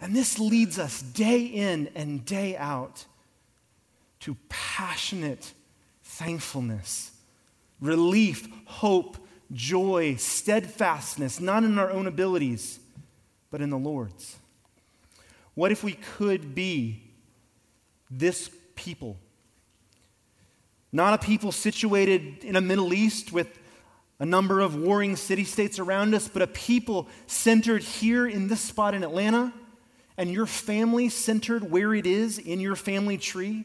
And 0.00 0.14
this 0.14 0.38
leads 0.38 0.78
us 0.78 1.02
day 1.02 1.42
in 1.42 1.90
and 1.96 2.24
day 2.24 2.56
out 2.56 3.04
to 4.20 4.36
passionate 4.48 5.54
thankfulness, 6.04 7.10
relief, 7.80 8.46
hope, 8.66 9.16
joy, 9.50 10.14
steadfastness, 10.14 11.40
not 11.40 11.64
in 11.64 11.80
our 11.80 11.90
own 11.90 12.06
abilities, 12.06 12.78
but 13.50 13.60
in 13.60 13.70
the 13.70 13.78
Lord's. 13.78 14.36
What 15.54 15.72
if 15.72 15.82
we 15.82 15.94
could 15.94 16.54
be 16.54 17.02
this 18.08 18.48
people? 18.76 19.16
Not 20.92 21.14
a 21.14 21.18
people 21.18 21.52
situated 21.52 22.44
in 22.44 22.54
a 22.54 22.60
Middle 22.60 22.92
East 22.92 23.32
with 23.32 23.58
a 24.18 24.26
number 24.26 24.60
of 24.60 24.76
warring 24.76 25.16
city 25.16 25.44
states 25.44 25.78
around 25.78 26.14
us, 26.14 26.28
but 26.28 26.42
a 26.42 26.46
people 26.46 27.08
centered 27.26 27.82
here 27.82 28.26
in 28.26 28.46
this 28.46 28.60
spot 28.60 28.94
in 28.94 29.02
Atlanta, 29.02 29.52
and 30.18 30.30
your 30.30 30.46
family 30.46 31.08
centered 31.08 31.70
where 31.70 31.94
it 31.94 32.06
is 32.06 32.38
in 32.38 32.60
your 32.60 32.76
family 32.76 33.16
tree, 33.16 33.64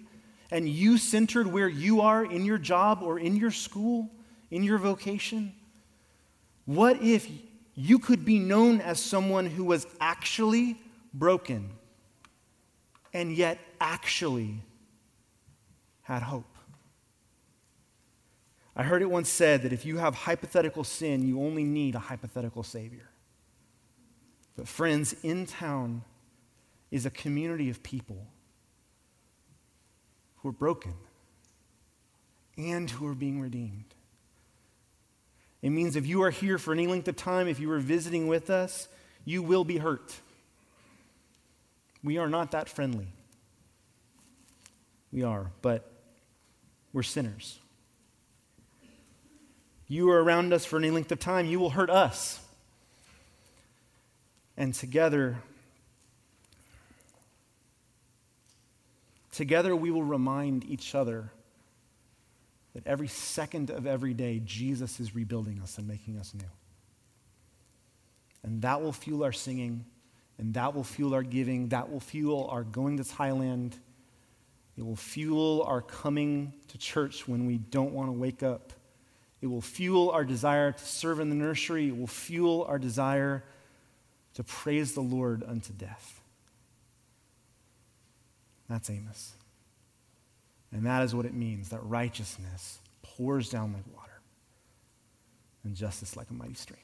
and 0.50 0.68
you 0.68 0.98
centered 0.98 1.46
where 1.46 1.68
you 1.68 2.02
are 2.02 2.24
in 2.24 2.46
your 2.46 2.58
job 2.58 3.04
or 3.04 3.20
in 3.20 3.36
your 3.36 3.52
school, 3.52 4.10
in 4.50 4.64
your 4.64 4.78
vocation. 4.78 5.54
What 6.66 7.02
if 7.02 7.30
you 7.76 8.00
could 8.00 8.24
be 8.24 8.40
known 8.40 8.80
as 8.82 9.00
someone 9.00 9.46
who 9.46 9.66
was 9.66 9.86
actually 10.00 10.78
broken 11.14 11.70
and 13.14 13.36
yet 13.36 13.60
actually 13.80 14.64
had 16.02 16.24
hope? 16.24 16.57
I 18.80 18.84
heard 18.84 19.02
it 19.02 19.10
once 19.10 19.28
said 19.28 19.64
that 19.64 19.74
if 19.74 19.88
you 19.88 19.98
have 19.98 20.14
hypothetical 20.14 20.84
sin, 20.84 21.28
you 21.28 21.42
only 21.42 21.64
need 21.64 21.96
a 21.96 22.00
hypothetical 22.00 22.62
Savior. 22.62 23.10
But, 24.56 24.68
friends, 24.68 25.16
InTown 25.24 26.02
is 26.92 27.08
a 27.08 27.10
community 27.10 27.72
of 27.72 27.82
people 27.82 28.28
who 30.38 30.50
are 30.50 30.54
broken 30.54 30.94
and 32.56 32.88
who 32.88 33.08
are 33.08 33.16
being 33.16 33.42
redeemed. 33.42 33.96
It 35.64 35.72
means 35.72 35.96
if 35.96 36.06
you 36.06 36.22
are 36.22 36.30
here 36.30 36.60
for 36.60 36.72
any 36.72 36.86
length 36.86 37.08
of 37.08 37.16
time, 37.16 37.48
if 37.48 37.60
you 37.60 37.72
are 37.72 37.80
visiting 37.80 38.28
with 38.28 38.52
us, 38.52 38.88
you 39.26 39.42
will 39.42 39.64
be 39.64 39.78
hurt. 39.78 40.16
We 42.04 42.20
are 42.20 42.30
not 42.30 42.52
that 42.52 42.70
friendly. 42.70 43.08
We 45.12 45.24
are, 45.24 45.52
but 45.64 45.92
we're 46.94 47.02
sinners. 47.02 47.60
You 49.88 50.10
are 50.10 50.22
around 50.22 50.54
us 50.54 50.66
for 50.66 50.78
any 50.78 50.92
length 50.92 51.12
of 51.12 51.20
time, 51.20 51.46
you 51.46 51.60
will 51.60 51.70
hurt 51.70 51.90
us. 51.90 52.40
And 54.58 54.74
together, 54.74 55.38
together 59.32 59.76
we 59.76 59.92
will 59.92 60.04
remind 60.04 60.66
each 60.66 60.96
other 60.96 61.32
that 62.74 62.86
every 62.86 63.08
second 63.08 63.70
of 63.70 63.88
every 63.88 64.14
day, 64.14 64.42
Jesus 64.46 65.00
is 65.00 65.16
rebuilding 65.16 65.62
us 65.62 65.78
and 65.78 65.88
making 65.88 66.20
us 66.20 66.34
new. 66.34 66.50
And 68.44 68.62
that 68.62 68.82
will 68.82 68.92
fuel 68.92 69.24
our 69.24 69.32
singing, 69.32 69.86
and 70.38 70.54
that 70.54 70.76
will 70.76 70.84
fuel 70.84 71.14
our 71.14 71.24
giving, 71.24 71.70
that 71.70 71.92
will 71.92 72.00
fuel 72.00 72.48
our 72.52 72.64
going 72.64 72.98
to 72.98 73.04
Thailand. 73.04 73.74
It 74.78 74.86
will 74.86 74.96
fuel 74.96 75.64
our 75.64 75.82
coming 75.82 76.54
to 76.68 76.78
church 76.78 77.28
when 77.28 77.48
we 77.48 77.58
don't 77.58 77.94
want 77.94 78.10
to 78.10 78.14
wake 78.14 78.44
up. 78.44 78.74
It 79.42 79.48
will 79.48 79.62
fuel 79.62 80.10
our 80.10 80.26
desire 80.26 80.72
to 80.72 80.86
serve 80.86 81.20
in 81.20 81.30
the 81.30 81.36
nursery. 81.36 81.90
It 81.90 81.98
will 81.98 82.08
fuel 82.08 82.66
our 82.68 82.80
desire 82.80 83.44
to 84.34 84.44
praise 84.44 84.94
the 84.94 85.02
Lord 85.02 85.44
unto 85.48 85.74
death. 85.74 86.22
That's 88.70 88.90
Amos. 88.90 89.34
And 90.72 90.86
that 90.86 91.04
is 91.04 91.16
what 91.16 91.26
it 91.26 91.34
means 91.34 91.70
that 91.70 91.84
righteousness 91.84 92.80
pours 93.02 93.50
down 93.50 93.74
like 93.74 93.84
water 93.96 94.22
and 95.64 95.76
justice 95.76 96.18
like 96.18 96.30
a 96.30 96.34
mighty 96.34 96.56
stream. 96.56 96.80